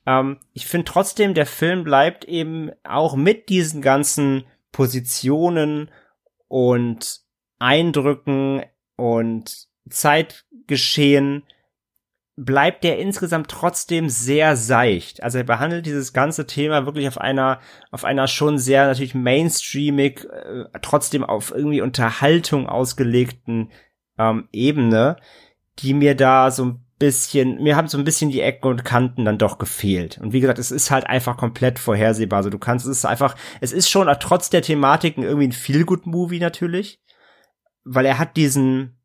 [0.07, 5.91] Ähm, ich finde trotzdem, der Film bleibt eben auch mit diesen ganzen Positionen
[6.49, 7.21] und
[7.59, 8.63] Eindrücken
[8.97, 11.45] und Zeitgeschehen
[12.43, 15.23] bleibt der insgesamt trotzdem sehr seicht.
[15.23, 17.61] Also er behandelt dieses ganze Thema wirklich auf einer,
[17.91, 23.71] auf einer schon sehr natürlich mainstreamig, äh, trotzdem auf irgendwie Unterhaltung ausgelegten
[24.19, 25.17] ähm, Ebene,
[25.81, 29.27] die mir da so ein bisschen, mir haben so ein bisschen die Ecken und Kanten
[29.27, 30.17] dann doch gefehlt.
[30.17, 32.39] Und wie gesagt, es ist halt einfach komplett vorhersehbar.
[32.39, 36.41] Also du kannst, es ist einfach, es ist schon trotz der Thematiken irgendwie ein Feel-Good-Movie
[36.41, 37.03] natürlich,
[37.85, 39.00] weil er hat diesen,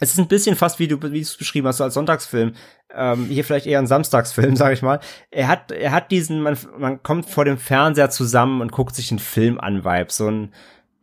[0.00, 2.52] es ist ein bisschen fast wie du wie du es beschrieben hast als Sonntagsfilm.
[2.92, 5.00] Ähm, hier vielleicht eher ein Samstagsfilm sage ich mal.
[5.30, 9.10] Er hat er hat diesen man man kommt vor dem Fernseher zusammen und guckt sich
[9.10, 10.52] einen Film an Vibe so ein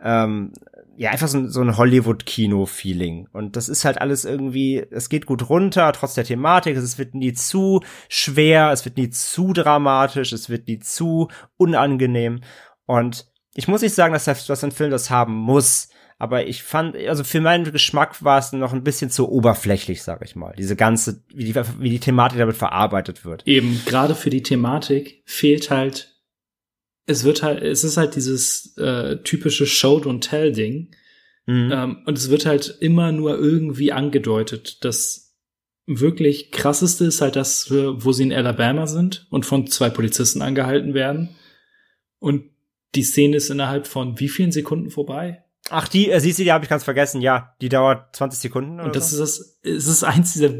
[0.01, 0.53] ähm,
[0.97, 4.85] ja einfach so ein, so ein Hollywood Kino Feeling und das ist halt alles irgendwie
[4.91, 9.09] es geht gut runter trotz der Thematik es wird nie zu schwer es wird nie
[9.09, 12.41] zu dramatisch es wird nie zu unangenehm.
[12.85, 15.90] Und ich muss nicht sagen dass das dass ein Film das haben muss
[16.21, 20.23] aber ich fand, also für meinen Geschmack war es noch ein bisschen zu oberflächlich, sag
[20.23, 20.53] ich mal.
[20.55, 23.41] Diese ganze, wie die, wie die Thematik damit verarbeitet wird.
[23.47, 26.15] Eben, gerade für die Thematik fehlt halt,
[27.07, 30.91] es wird halt, es ist halt dieses äh, typische Show-don't-Tell-Ding.
[31.47, 31.71] Mhm.
[31.73, 34.85] Ähm, und es wird halt immer nur irgendwie angedeutet.
[34.85, 35.35] Das
[35.87, 40.93] wirklich krasseste ist halt das, wo sie in Alabama sind und von zwei Polizisten angehalten
[40.93, 41.35] werden.
[42.19, 42.43] Und
[42.93, 45.45] die Szene ist innerhalb von wie vielen Sekunden vorbei?
[45.71, 47.21] Ach, die, äh, siehst du, die habe ich ganz vergessen.
[47.21, 48.81] Ja, die dauert 20 Sekunden.
[48.81, 49.23] Und das so?
[49.23, 50.53] ist das, es ist eins dieser,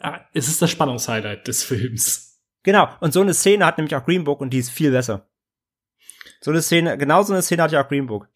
[0.00, 2.40] ah, es ist das Spannungshighlight des Films.
[2.64, 2.88] Genau.
[3.00, 5.28] Und so eine Szene hat nämlich auch Green Book und die ist viel besser.
[6.40, 8.28] So eine Szene, genau so eine Szene hat ja auch Green Book.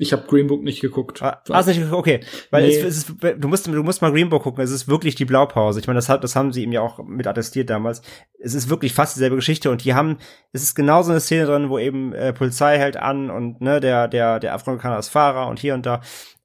[0.00, 1.20] Ich habe Green Book nicht geguckt.
[1.20, 1.92] Ah, geguckt?
[1.92, 2.20] Okay,
[2.50, 2.74] weil nee.
[2.74, 4.64] es, es ist, du musst du musst mal Green Book gucken.
[4.64, 5.78] Es ist wirklich die Blaupause.
[5.78, 8.00] Ich meine, das hat das haben sie ihm ja auch mit attestiert damals.
[8.38, 10.16] Es ist wirklich fast dieselbe Geschichte und die haben
[10.52, 13.78] es ist genau so eine Szene drin, wo eben äh, Polizei hält an und ne
[13.78, 16.00] der der der Afroamerikaner ist Fahrer und hier und da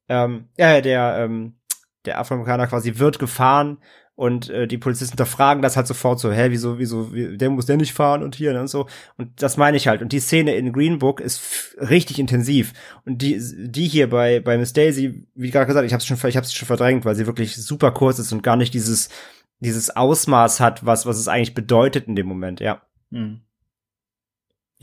[0.10, 1.56] ähm, äh, der ähm,
[2.04, 3.78] der Afroamerikaner quasi wird gefahren
[4.16, 7.50] und äh, die Polizisten da fragen das halt sofort so, hä, wieso, wieso, wie, der
[7.50, 8.88] muss der nicht fahren und hier und so.
[9.18, 10.02] Und das meine ich halt.
[10.02, 12.72] Und die Szene in Green Book ist richtig intensiv.
[13.06, 16.38] Und die, die hier bei, bei Miss Daisy, wie gerade gesagt, ich hab's schon, ich
[16.38, 19.10] hab's schon verdrängt, weil sie wirklich super kurz ist und gar nicht dieses,
[19.60, 22.82] dieses Ausmaß hat, was, was es eigentlich bedeutet in dem Moment, ja.
[23.10, 23.42] Mhm.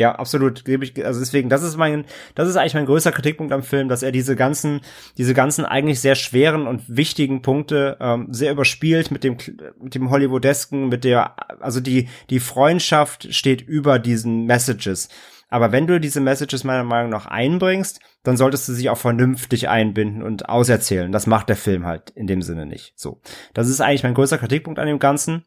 [0.03, 0.64] Ja, absolut.
[0.68, 4.11] Also deswegen, das ist mein, das ist eigentlich mein größter Kritikpunkt am Film, dass er
[4.11, 4.80] diese ganzen,
[5.16, 9.36] diese ganzen eigentlich sehr schweren und wichtigen Punkte ähm, sehr überspielt mit dem,
[9.80, 15.09] mit dem Hollywoodesken, mit der, also die, die Freundschaft steht über diesen Messages.
[15.48, 19.68] Aber wenn du diese Messages meiner Meinung nach einbringst, dann solltest du sie auch vernünftig
[19.68, 21.12] einbinden und auserzählen.
[21.12, 22.94] Das macht der Film halt in dem Sinne nicht.
[22.96, 23.20] So.
[23.55, 25.44] Das ist eigentlich mein größter Kritikpunkt an dem Ganzen.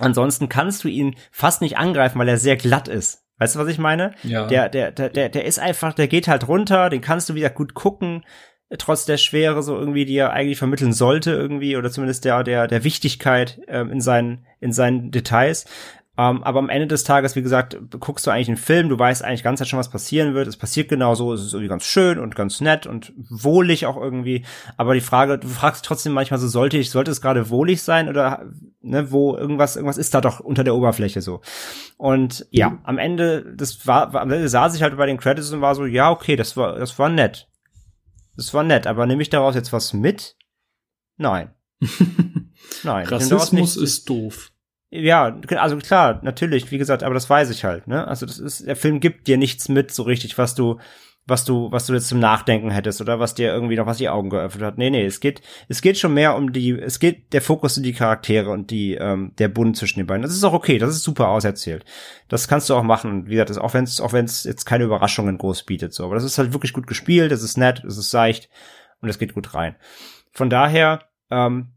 [0.00, 3.24] Ansonsten kannst du ihn fast nicht angreifen, weil er sehr glatt ist.
[3.40, 4.12] Weißt du, was ich meine?
[4.22, 4.46] Ja.
[4.46, 7.48] Der, der, der, der, der ist einfach, der geht halt runter, den kannst du wieder
[7.48, 8.22] gut gucken,
[8.78, 12.68] trotz der Schwere so irgendwie, die er eigentlich vermitteln sollte irgendwie, oder zumindest der, der,
[12.68, 15.64] der Wichtigkeit ähm, in seinen, in seinen Details.
[16.20, 18.98] Um, ähm, aber am Ende des Tages, wie gesagt, guckst du eigentlich einen Film, du
[18.98, 20.48] weißt eigentlich ganz schon, was passieren wird.
[20.48, 23.96] Es passiert genau so, es ist irgendwie ganz schön und ganz nett und wohlig auch
[23.96, 24.44] irgendwie.
[24.76, 28.10] Aber die Frage, du fragst trotzdem manchmal so, sollte ich, sollte es gerade wohlig sein
[28.10, 28.44] oder
[28.82, 31.40] ne, wo irgendwas, irgendwas ist da doch unter der Oberfläche so.
[31.96, 35.62] Und ja, am Ende, das war, am Ende saß ich halt bei den Credits und
[35.62, 37.48] war so, ja, okay, das war, das war nett.
[38.36, 40.36] Das war nett, aber nehme ich daraus jetzt was mit?
[41.16, 41.54] Nein.
[42.82, 43.06] Nein.
[43.06, 44.52] Rassismus ist doof.
[44.92, 48.08] Ja, also klar, natürlich, wie gesagt, aber das weiß ich halt, ne?
[48.08, 50.80] Also das ist, der Film gibt dir nichts mit so richtig, was du,
[51.26, 54.08] was du, was du jetzt zum Nachdenken hättest oder was dir irgendwie noch was die
[54.08, 54.78] Augen geöffnet hat.
[54.78, 57.84] Nee, nee, es geht, es geht schon mehr um die, es geht der Fokus in
[57.84, 60.22] die Charaktere und die, ähm, der Bund zwischen den beiden.
[60.22, 61.84] Das ist auch okay, das ist super auserzählt.
[62.28, 64.84] Das kannst du auch machen, wie gesagt, auch wenn es, auch wenn es jetzt keine
[64.84, 66.04] Überraschungen groß bietet, so.
[66.04, 68.48] Aber das ist halt wirklich gut gespielt, es ist nett, es ist seicht
[69.00, 69.76] und es geht gut rein.
[70.32, 71.68] Von daher, ähm,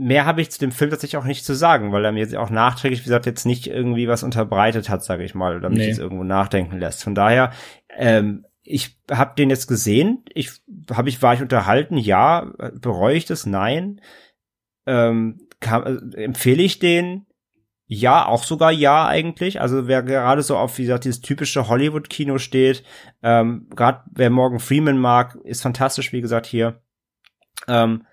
[0.00, 2.48] mehr habe ich zu dem Film tatsächlich auch nicht zu sagen, weil er mir auch
[2.48, 5.88] nachträglich, wie gesagt, jetzt nicht irgendwie was unterbreitet hat, sage ich mal, oder mich nee.
[5.88, 7.04] jetzt irgendwo nachdenken lässt.
[7.04, 7.52] Von daher,
[7.96, 10.24] ähm, ich habe den jetzt gesehen.
[10.32, 11.98] Ich habe ich war ich unterhalten?
[11.98, 12.50] Ja.
[12.80, 13.44] Bereue ich das?
[13.44, 14.00] Nein.
[14.86, 17.26] Ähm, kann, äh, empfehle ich den?
[17.86, 19.60] Ja, auch sogar ja eigentlich.
[19.60, 22.84] Also wer gerade so auf wie gesagt dieses typische Hollywood-Kino steht,
[23.22, 26.80] ähm, gerade wer Morgan Freeman mag, ist fantastisch, wie gesagt hier.
[27.68, 28.04] Ähm,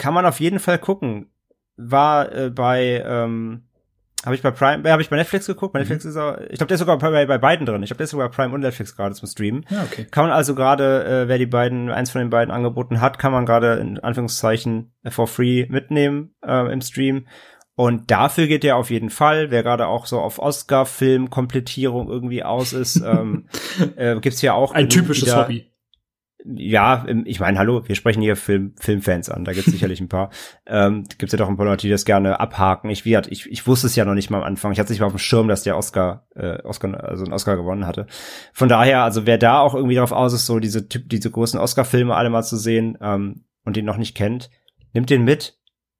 [0.00, 1.30] kann man auf jeden Fall gucken.
[1.76, 3.68] War äh, bei ähm,
[4.24, 5.72] habe ich bei Prime, äh, habe ich bei Netflix geguckt.
[5.72, 5.84] Bei mhm.
[5.84, 7.82] Netflix ist er, ich glaube, der ist sogar bei, bei beiden drin.
[7.82, 9.64] Ich glaube, der ist sogar bei Prime und Netflix gerade zum Streamen.
[9.70, 10.06] Ja, okay.
[10.10, 13.32] Kann man also gerade, äh, wer die beiden, eins von den beiden angeboten hat, kann
[13.32, 17.28] man gerade in Anführungszeichen for free mitnehmen äh, im Stream.
[17.76, 19.50] Und dafür geht der auf jeden Fall.
[19.50, 23.48] Wer gerade auch so auf Oscar-Film-Komplettierung irgendwie aus ist, ähm,
[23.96, 25.70] äh, gibt's ja auch ein typisches wieder, Hobby
[26.44, 30.08] ja, ich meine, hallo, wir sprechen hier Film, Filmfans an, da gibt es sicherlich ein
[30.08, 30.30] paar.
[30.66, 32.90] Ähm, gibt ja doch ein paar Leute, die das gerne abhaken.
[32.90, 34.72] Ich, wie ich, ich wusste es ja noch nicht mal am Anfang.
[34.72, 37.56] Ich hatte nicht mal auf dem Schirm, dass der Oscar, äh, Oscar, also einen Oscar
[37.56, 38.06] gewonnen hatte.
[38.52, 41.60] Von daher, also wer da auch irgendwie darauf aus ist, so diese Typ, diese großen
[41.60, 44.50] Oscar-Filme alle mal zu sehen ähm, und den noch nicht kennt,
[44.92, 45.58] nimmt den mit,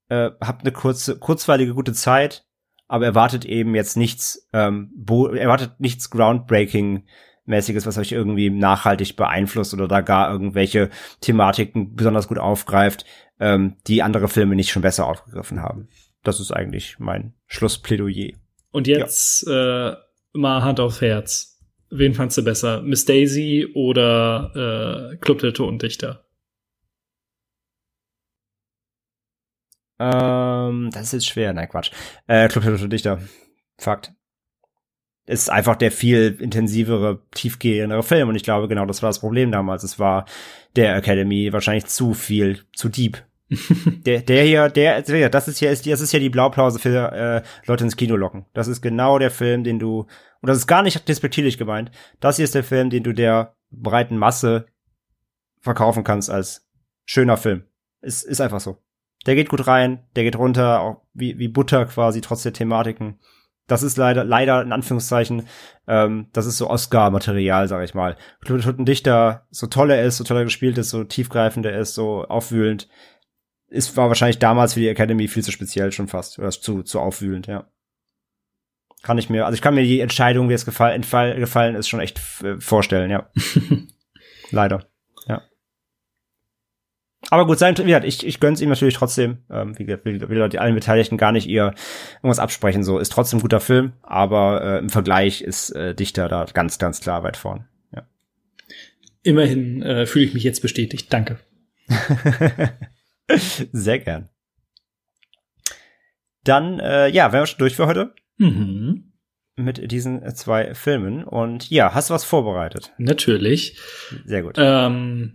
[0.08, 2.46] äh, habt eine kurze, kurzweilige gute Zeit,
[2.88, 7.04] aber erwartet eben jetzt nichts, ähm, erwartet nichts groundbreaking
[7.50, 10.88] mäßiges, was euch irgendwie nachhaltig beeinflusst oder da gar irgendwelche
[11.20, 13.04] Thematiken besonders gut aufgreift,
[13.38, 15.88] ähm, die andere Filme nicht schon besser aufgegriffen haben.
[16.22, 18.32] Das ist eigentlich mein Schlussplädoyer.
[18.70, 19.90] Und jetzt ja.
[19.90, 19.96] äh,
[20.32, 21.58] mal Hand aufs Herz.
[21.90, 22.82] Wen fandst du besser?
[22.82, 26.24] Miss Daisy oder äh, Club der Totendichter?
[29.98, 31.90] Ähm, das ist jetzt schwer, nein, Quatsch.
[32.26, 33.20] Äh, Club der Totendichter.
[33.76, 34.12] Fakt
[35.26, 38.28] ist einfach der viel intensivere, tiefgehendere Film.
[38.28, 39.84] Und ich glaube, genau das war das Problem damals.
[39.84, 40.26] Es war
[40.76, 43.22] der Academy wahrscheinlich zu viel, zu deep.
[44.06, 47.84] der, der hier, der, das ist hier, das ist ja die Blaupause für äh, Leute
[47.84, 48.46] ins Kino locken.
[48.52, 50.06] Das ist genau der Film, den du,
[50.40, 51.90] und das ist gar nicht despektierlich gemeint.
[52.20, 54.66] Das hier ist der Film, den du der breiten Masse
[55.60, 56.68] verkaufen kannst als
[57.04, 57.64] schöner Film.
[58.00, 58.78] Ist, ist einfach so.
[59.26, 63.18] Der geht gut rein, der geht runter, auch wie, wie Butter quasi, trotz der Thematiken
[63.70, 65.46] das ist leider, leider in Anführungszeichen,
[65.86, 68.16] ähm, das ist so Oscar-Material, sag ich mal.
[68.48, 71.94] Ein Dichter, so toll er ist, so toll er gespielt ist, so tiefgreifend er ist,
[71.94, 72.88] so aufwühlend,
[73.68, 76.98] ist, war wahrscheinlich damals für die Academy viel zu speziell schon fast, oder zu, zu
[76.98, 77.70] aufwühlend, ja.
[79.02, 82.00] Kann ich mir, also ich kann mir die Entscheidung, wie es gefallen, gefallen ist, schon
[82.00, 83.30] echt äh, vorstellen, ja.
[84.50, 84.89] leider.
[87.28, 89.38] Aber gut, sein, wie gesagt, ich, ich gönn's ihm natürlich trotzdem.
[89.50, 91.74] Ähm, wie gesagt, will, will die allen Beteiligten gar nicht ihr
[92.16, 92.82] irgendwas absprechen.
[92.82, 96.78] So ist trotzdem ein guter Film, aber äh, im Vergleich ist äh, Dichter da ganz,
[96.78, 97.66] ganz klar weit vorn.
[97.94, 98.06] Ja.
[99.22, 101.12] Immerhin äh, fühle ich mich jetzt bestätigt.
[101.12, 101.38] Danke.
[103.72, 104.28] Sehr gern.
[106.44, 109.12] Dann, äh, ja, wären wir schon durch für heute Mhm.
[109.56, 111.22] mit diesen äh, zwei Filmen.
[111.24, 112.92] Und ja, hast du was vorbereitet?
[112.96, 113.78] Natürlich.
[114.24, 114.54] Sehr gut.
[114.56, 115.34] Ähm,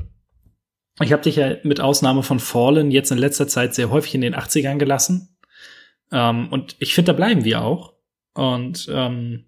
[1.02, 4.22] ich habe dich ja mit Ausnahme von Fallen jetzt in letzter Zeit sehr häufig in
[4.22, 5.38] den 80ern gelassen.
[6.12, 7.94] Ähm, und ich finde, da bleiben wir auch.
[8.34, 9.46] Und ähm,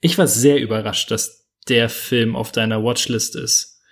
[0.00, 3.82] ich war sehr überrascht, dass der Film auf deiner Watchlist ist.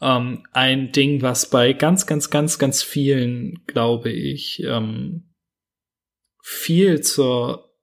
[0.00, 5.34] Ähm, ein Ding, was bei ganz, ganz, ganz, ganz vielen, glaube ich, ähm,
[6.42, 7.74] viel zur,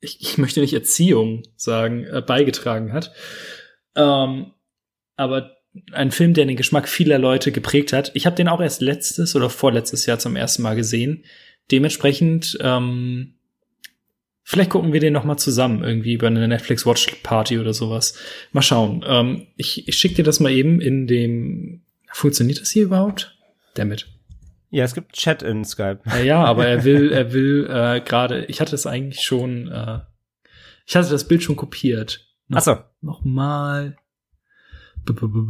[0.00, 3.14] ich, ich möchte nicht Erziehung sagen, äh, beigetragen hat.
[3.94, 4.52] Ähm,
[5.16, 5.55] aber
[5.92, 8.10] ein Film, der den Geschmack vieler Leute geprägt hat.
[8.14, 11.24] Ich habe den auch erst letztes oder vorletztes Jahr zum ersten Mal gesehen.
[11.70, 13.34] Dementsprechend, ähm,
[14.42, 18.18] vielleicht gucken wir den noch mal zusammen irgendwie über eine Netflix Watch Party oder sowas.
[18.52, 19.04] Mal schauen.
[19.06, 21.82] Ähm, ich ich schicke dir das mal eben in dem.
[22.12, 23.36] Funktioniert das hier überhaupt?
[23.74, 24.06] Damit.
[24.70, 26.00] ja, es gibt Chat in Skype.
[26.06, 28.46] Ja, ja, aber er will, er will äh, gerade.
[28.46, 29.68] Ich hatte es eigentlich schon.
[29.68, 30.00] Äh,
[30.86, 32.26] ich hatte das Bild schon kopiert.
[32.48, 33.96] Noch, Achso, Noch mal.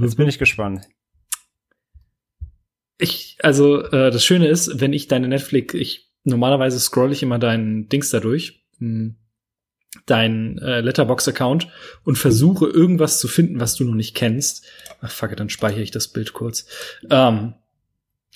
[0.00, 0.82] Jetzt bin ich gespannt.
[2.98, 7.38] Ich, also äh, das Schöne ist, wenn ich deine Netflix, ich normalerweise scroll ich immer
[7.38, 9.16] deinen Dings da durch, hm,
[10.06, 11.68] dein äh, Letterbox-Account
[12.04, 14.64] und versuche irgendwas zu finden, was du noch nicht kennst.
[15.00, 16.66] Ach fuck, it, dann speichere ich das Bild kurz.
[17.10, 17.54] Ähm,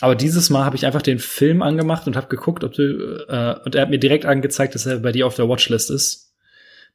[0.01, 2.83] aber dieses Mal habe ich einfach den Film angemacht und habe geguckt, ob du
[3.29, 6.35] äh, und er hat mir direkt angezeigt, dass er bei dir auf der Watchlist ist.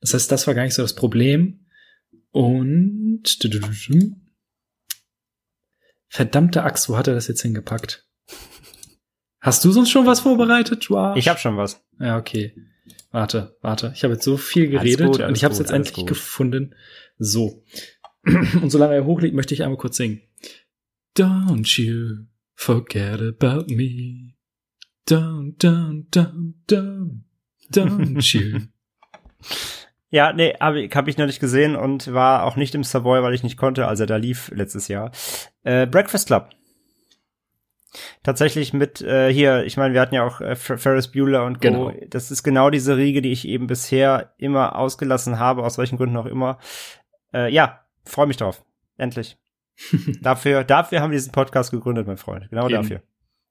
[0.01, 1.64] Das heißt, das war gar nicht so das Problem.
[2.36, 3.23] Und
[6.09, 8.05] verdammte Axt, wo hat er das jetzt hingepackt?
[9.39, 11.15] Hast du sonst schon was vorbereitet, Joa?
[11.15, 11.81] Ich habe schon was.
[11.97, 12.53] Ja, okay.
[13.11, 13.93] Warte, warte.
[13.95, 16.07] Ich habe jetzt so viel geredet gut, und ich habe es jetzt endlich gut.
[16.07, 16.75] gefunden.
[17.17, 17.63] So.
[18.25, 20.21] Und solange er hochliegt, möchte ich einmal kurz singen.
[21.15, 24.33] Don't you forget about me.
[25.07, 27.21] Don't, don't, don't, don't,
[27.71, 28.59] don't you.
[30.16, 33.22] Ja, nee, habe ich, hab ich noch nicht gesehen und war auch nicht im Savoy,
[33.22, 35.11] weil ich nicht konnte, als er da lief letztes Jahr.
[35.63, 36.51] Äh, Breakfast Club.
[38.24, 41.55] Tatsächlich mit äh, hier, ich meine, wir hatten ja auch äh, Fer- Ferris Bueller und
[41.55, 41.68] Co.
[41.68, 41.91] Genau.
[42.09, 46.16] Das ist genau diese Riege, die ich eben bisher immer ausgelassen habe, aus welchen Gründen
[46.16, 46.59] auch immer.
[47.34, 48.63] Äh, ja, freue mich drauf.
[48.97, 49.38] Endlich.
[50.22, 52.49] dafür, dafür haben wir diesen Podcast gegründet, mein Freund.
[52.49, 52.76] Genau Eben.
[52.76, 53.01] dafür.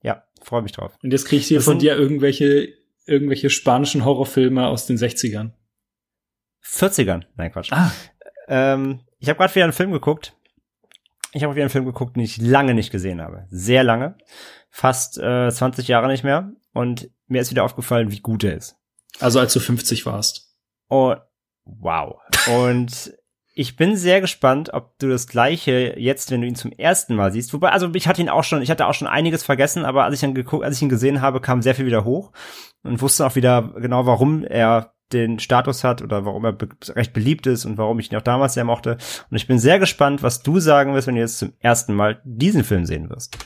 [0.02, 0.96] Ja, freue mich drauf.
[1.02, 2.68] Und jetzt kriege ich hier Das von dir irgendwelche,
[3.04, 5.50] irgendwelche spanischen Horrorfilme aus den 60ern.
[6.66, 7.24] 40ern.
[7.36, 7.72] Nein, Quatsch.
[7.72, 7.90] Ah,
[8.48, 10.36] Ähm, ich habe gerade wieder einen Film geguckt.
[11.32, 13.46] Ich habe wieder einen Film geguckt, den ich lange nicht gesehen habe.
[13.50, 14.16] Sehr lange.
[14.70, 16.52] Fast äh, 20 Jahre nicht mehr.
[16.72, 18.76] Und mir ist wieder aufgefallen, wie gut er ist.
[19.20, 20.54] also als du 50 warst.
[20.88, 21.18] Und
[21.64, 22.16] wow.
[22.48, 23.14] Und
[23.54, 27.32] ich bin sehr gespannt, ob du das gleiche jetzt, wenn du ihn zum ersten Mal
[27.32, 27.52] siehst.
[27.54, 30.16] Wobei, also ich hatte ihn auch schon, ich hatte auch schon einiges vergessen, aber als
[30.16, 32.32] ich ihn geguckt, als ich ihn gesehen habe, kam sehr viel wieder hoch
[32.82, 37.12] und wusste auch wieder genau, warum er den Status hat oder warum er be recht
[37.12, 38.98] beliebt ist und warum ich ihn auch damals sehr mochte.
[39.30, 42.20] Und ich bin sehr gespannt, was du sagen wirst, wenn du jetzt zum ersten Mal
[42.24, 43.38] diesen Film sehen wirst.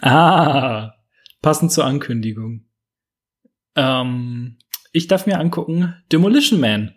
[0.00, 0.94] Ah,
[1.42, 2.64] passend zur Ankündigung.
[3.76, 4.56] Ähm,
[4.92, 6.94] ich darf mir angucken Demolition Man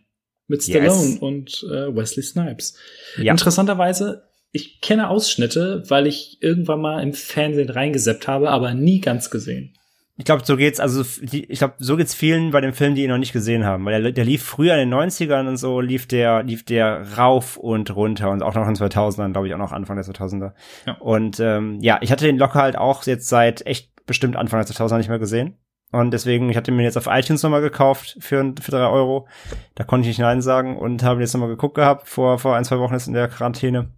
[0.47, 1.17] mit Stallone Yes.
[1.19, 2.77] und äh, Wesley Snipes.
[3.17, 3.31] Ja.
[3.31, 9.29] Interessanterweise, ich kenne Ausschnitte, weil ich irgendwann mal im Fernsehen reingeseppt habe, aber nie ganz
[9.29, 9.76] gesehen.
[10.19, 13.09] Ich glaube, so geht's, also ich glaube, so geht's vielen bei dem Film, die ihn
[13.11, 13.85] noch nicht gesehen haben.
[13.85, 17.55] Weil der, der lief früher in den 90ern und so, lief der, lief der rauf
[17.55, 20.53] und runter und auch noch in den 2000ern, glaube ich, auch noch Anfang der 2000er.
[20.87, 20.93] Ja.
[20.99, 24.67] Und ähm, ja, ich hatte den locker halt auch jetzt seit echt bestimmt Anfang der
[24.67, 25.55] 2000er nicht mehr gesehen.
[25.91, 29.27] Und deswegen, ich hatte mir jetzt auf iTunes nochmal gekauft für, für drei Euro.
[29.75, 32.65] Da konnte ich nicht Nein sagen und habe jetzt nochmal geguckt gehabt vor, vor ein,
[32.65, 33.91] zwei Wochen jetzt in der Quarantäne.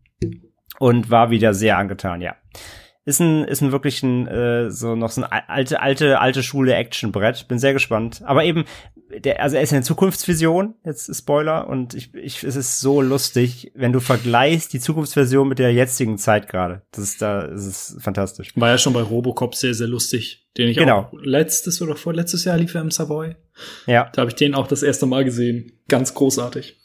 [0.80, 2.36] Und war wieder sehr angetan, ja
[3.06, 6.44] ist ein ist ein wirklich ein äh, so noch so ein al- alte alte alte
[6.44, 7.48] Schule Actionbrett.
[7.48, 8.22] Bin sehr gespannt.
[8.26, 8.66] Aber eben
[9.24, 10.76] der also er ist eine Zukunftsvision.
[10.86, 15.58] Jetzt Spoiler und ich ich es ist so lustig, wenn du vergleichst die Zukunftsversion mit
[15.60, 16.84] der jetzigen Zeit gerade.
[16.92, 18.52] Das ist da das ist fantastisch.
[18.56, 20.48] War ja schon bei Robocop sehr, sehr lustig.
[20.58, 21.04] Den ich Genau.
[21.04, 23.36] auch letztes oder vorletztes Jahr lief er im Savoy.
[23.88, 25.72] Ja, Da habe ich den auch das erste Mal gesehen.
[25.88, 26.76] Ganz großartig.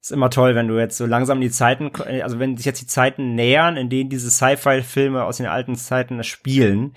[0.00, 1.90] Ist immer toll, wenn du jetzt so langsam die Zeiten
[2.22, 5.76] also wenn sich jetzt die Zeiten nähern, in denen diese Sci-Fi Filme aus den alten
[5.76, 6.94] Zeiten spielen.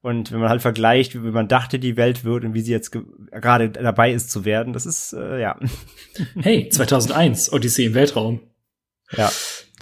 [0.00, 2.90] Und wenn man halt vergleicht, wie man dachte, die Welt wird und wie sie jetzt
[2.90, 5.58] ge- gerade dabei ist zu werden, das ist, äh, ja.
[6.42, 8.40] Hey, 2001, Odyssee im Weltraum.
[9.12, 9.32] Ja.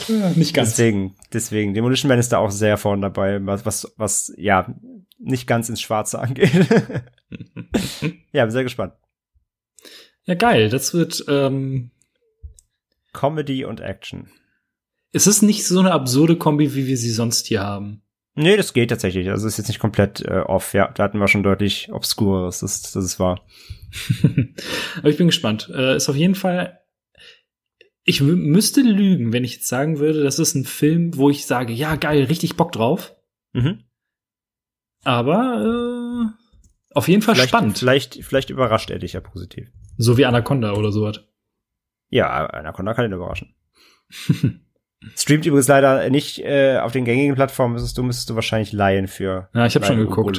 [0.09, 0.71] Ja, nicht ganz.
[0.71, 4.75] Deswegen, deswegen, Demolition Man ist da auch sehr vorne dabei, was, was, was, ja,
[5.19, 6.51] nicht ganz ins Schwarze angeht.
[8.33, 8.95] ja, bin sehr gespannt.
[10.25, 10.69] Ja, geil.
[10.69, 11.91] Das wird, ähm,
[13.13, 14.29] Comedy und Action.
[15.13, 18.03] es ist nicht so eine absurde Kombi, wie wir sie sonst hier haben.
[18.35, 19.29] Nee, das geht tatsächlich.
[19.29, 20.73] Also ist jetzt nicht komplett äh, off.
[20.73, 23.45] Ja, da hatten wir schon deutlich obskureres, das, das ist wahr.
[24.99, 25.71] Aber ich bin gespannt.
[25.75, 26.79] Äh, ist auf jeden Fall.
[28.05, 31.73] Ich müsste lügen, wenn ich jetzt sagen würde, das ist ein Film, wo ich sage,
[31.75, 33.15] ja geil, richtig Bock drauf.
[33.53, 33.85] Mhm.
[35.05, 37.79] Aber äh, auf jeden Fall Vielleicht, spannend.
[37.79, 39.69] vielleicht, vielleicht überrascht er dich ja positiv.
[39.99, 41.21] So wie Anaconda oder sowas.
[42.13, 43.55] Ja, Anaconda kann ihn überraschen.
[45.17, 49.09] Streamt übrigens leider nicht äh, auf den gängigen Plattformen, müsstest du, müsstest du wahrscheinlich leihen
[49.09, 49.49] für.
[49.55, 50.37] Ja, ich habe schon geguckt.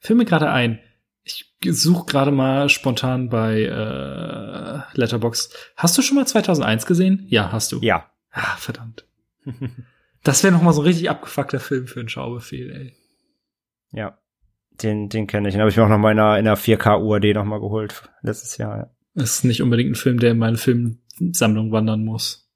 [0.00, 0.80] Fiel mir gerade ein.
[1.22, 5.50] Ich suche gerade mal spontan bei äh, Letterbox.
[5.76, 7.24] Hast du schon mal 2001 gesehen?
[7.28, 7.78] Ja, hast du.
[7.80, 8.10] Ja.
[8.32, 9.06] Ah, verdammt.
[10.24, 12.96] Das wäre noch mal so ein richtig abgefuckter Film für einen Schaubefehl, ey.
[13.92, 14.18] Ja.
[14.82, 15.54] Den, den kenne ich.
[15.54, 17.60] Den habe ich mir auch noch mal in einer, in einer 4K UAD noch mal
[17.60, 18.76] geholt letztes Jahr.
[18.78, 18.90] Ja.
[19.14, 22.48] Das ist nicht unbedingt ein Film, der in meine Filmsammlung wandern muss.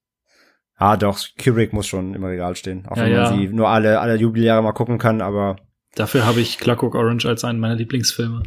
[0.76, 2.86] Ah, doch, Kubrick muss schon im Regal stehen.
[2.86, 3.32] Auch Ja, wenn man ja.
[3.32, 5.56] sie nur alle, alle Jubeljahre mal gucken kann, aber
[5.94, 8.42] Dafür habe ich Clockwork Orange als einen meiner Lieblingsfilme.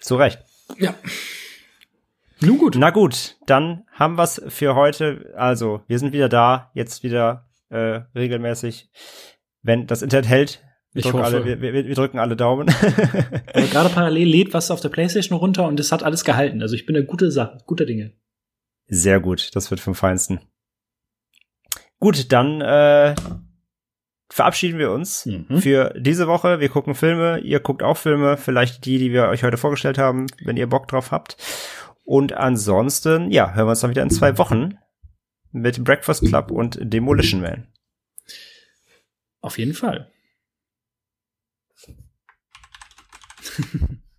[0.00, 0.38] zu Recht.
[0.78, 0.94] Ja.
[2.40, 2.76] Nun gut.
[2.78, 5.32] Na gut, dann haben wir's für heute.
[5.36, 8.90] Also, wir sind wieder da, jetzt wieder äh, regelmäßig.
[9.62, 10.65] Wenn das Internet hält, wir,
[10.98, 11.26] Ich drücken, hoffe.
[11.36, 12.68] alle, wir, wir, wir drücken alle Daumen.
[13.54, 16.62] Aber gerade parallel lädt was auf der Playstation runter und es hat alles gehalten.
[16.62, 18.12] Also ich bin eine gute Sache, guter Dinge.
[18.88, 20.40] Sehr gut, das wird vom Feinsten.
[21.98, 23.14] Gut, dann äh,
[24.30, 25.58] verabschieden wir uns Mhm.
[25.60, 26.60] für diese Woche.
[26.60, 30.26] Wir gucken Filme, ihr guckt auch Filme, vielleicht die, die wir euch heute vorgestellt haben,
[30.44, 31.36] wenn ihr Bock drauf habt.
[32.04, 34.78] Und ansonsten, ja, hören wir uns dann wieder in zwei Wochen
[35.50, 37.66] mit Breakfast Club und Demolition Man.
[39.40, 40.10] Auf jeden Fall.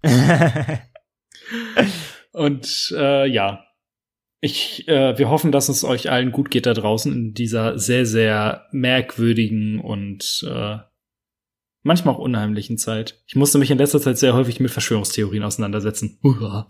[2.34, 3.64] Und äh, ja,
[4.40, 8.06] ich, äh, wir hoffen, dass es euch allen gut geht da draußen in dieser sehr,
[8.06, 10.78] sehr merkwürdigen und äh,
[11.82, 13.24] manchmal auch unheimlichen Zeit.
[13.26, 16.20] Ich musste mich in letzter Zeit sehr häufig mit Verschwörungstheorien auseinandersetzen.
[16.22, 16.68] Hurra.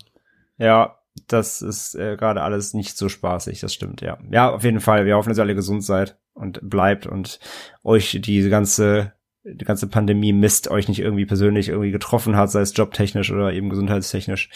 [0.57, 0.97] Ja,
[1.27, 4.17] das ist äh, gerade alles nicht so spaßig, das stimmt, ja.
[4.31, 5.05] Ja, auf jeden Fall.
[5.05, 7.39] Wir hoffen, dass ihr alle gesund seid und bleibt und
[7.83, 9.13] euch diese ganze,
[9.53, 13.53] die ganze Pandemie Mist euch nicht irgendwie persönlich irgendwie getroffen hat, sei es jobtechnisch oder
[13.53, 14.49] eben gesundheitstechnisch.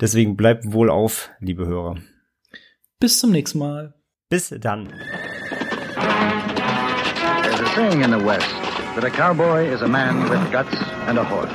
[0.00, 1.96] Deswegen bleibt wohl auf, liebe Hörer.
[2.98, 3.94] Bis zum nächsten Mal.
[4.28, 4.88] Bis dann.
[7.42, 8.48] There's a saying in the West
[8.94, 10.74] that a cowboy is a man with guts
[11.06, 11.50] and a horse.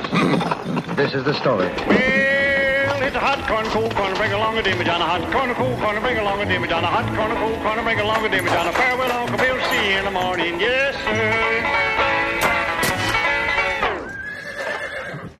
[0.96, 1.68] This is the story.
[1.86, 5.54] Well, it's a hot corn, cool corn, bring along a dimmy down, a hot corn,
[5.54, 8.28] cool corn, bring along a dimmy down, a hot corn, cool corn, bring along a
[8.28, 11.95] dimmy down, a farewell, Uncle Bill, see you in the morning, yes, sir.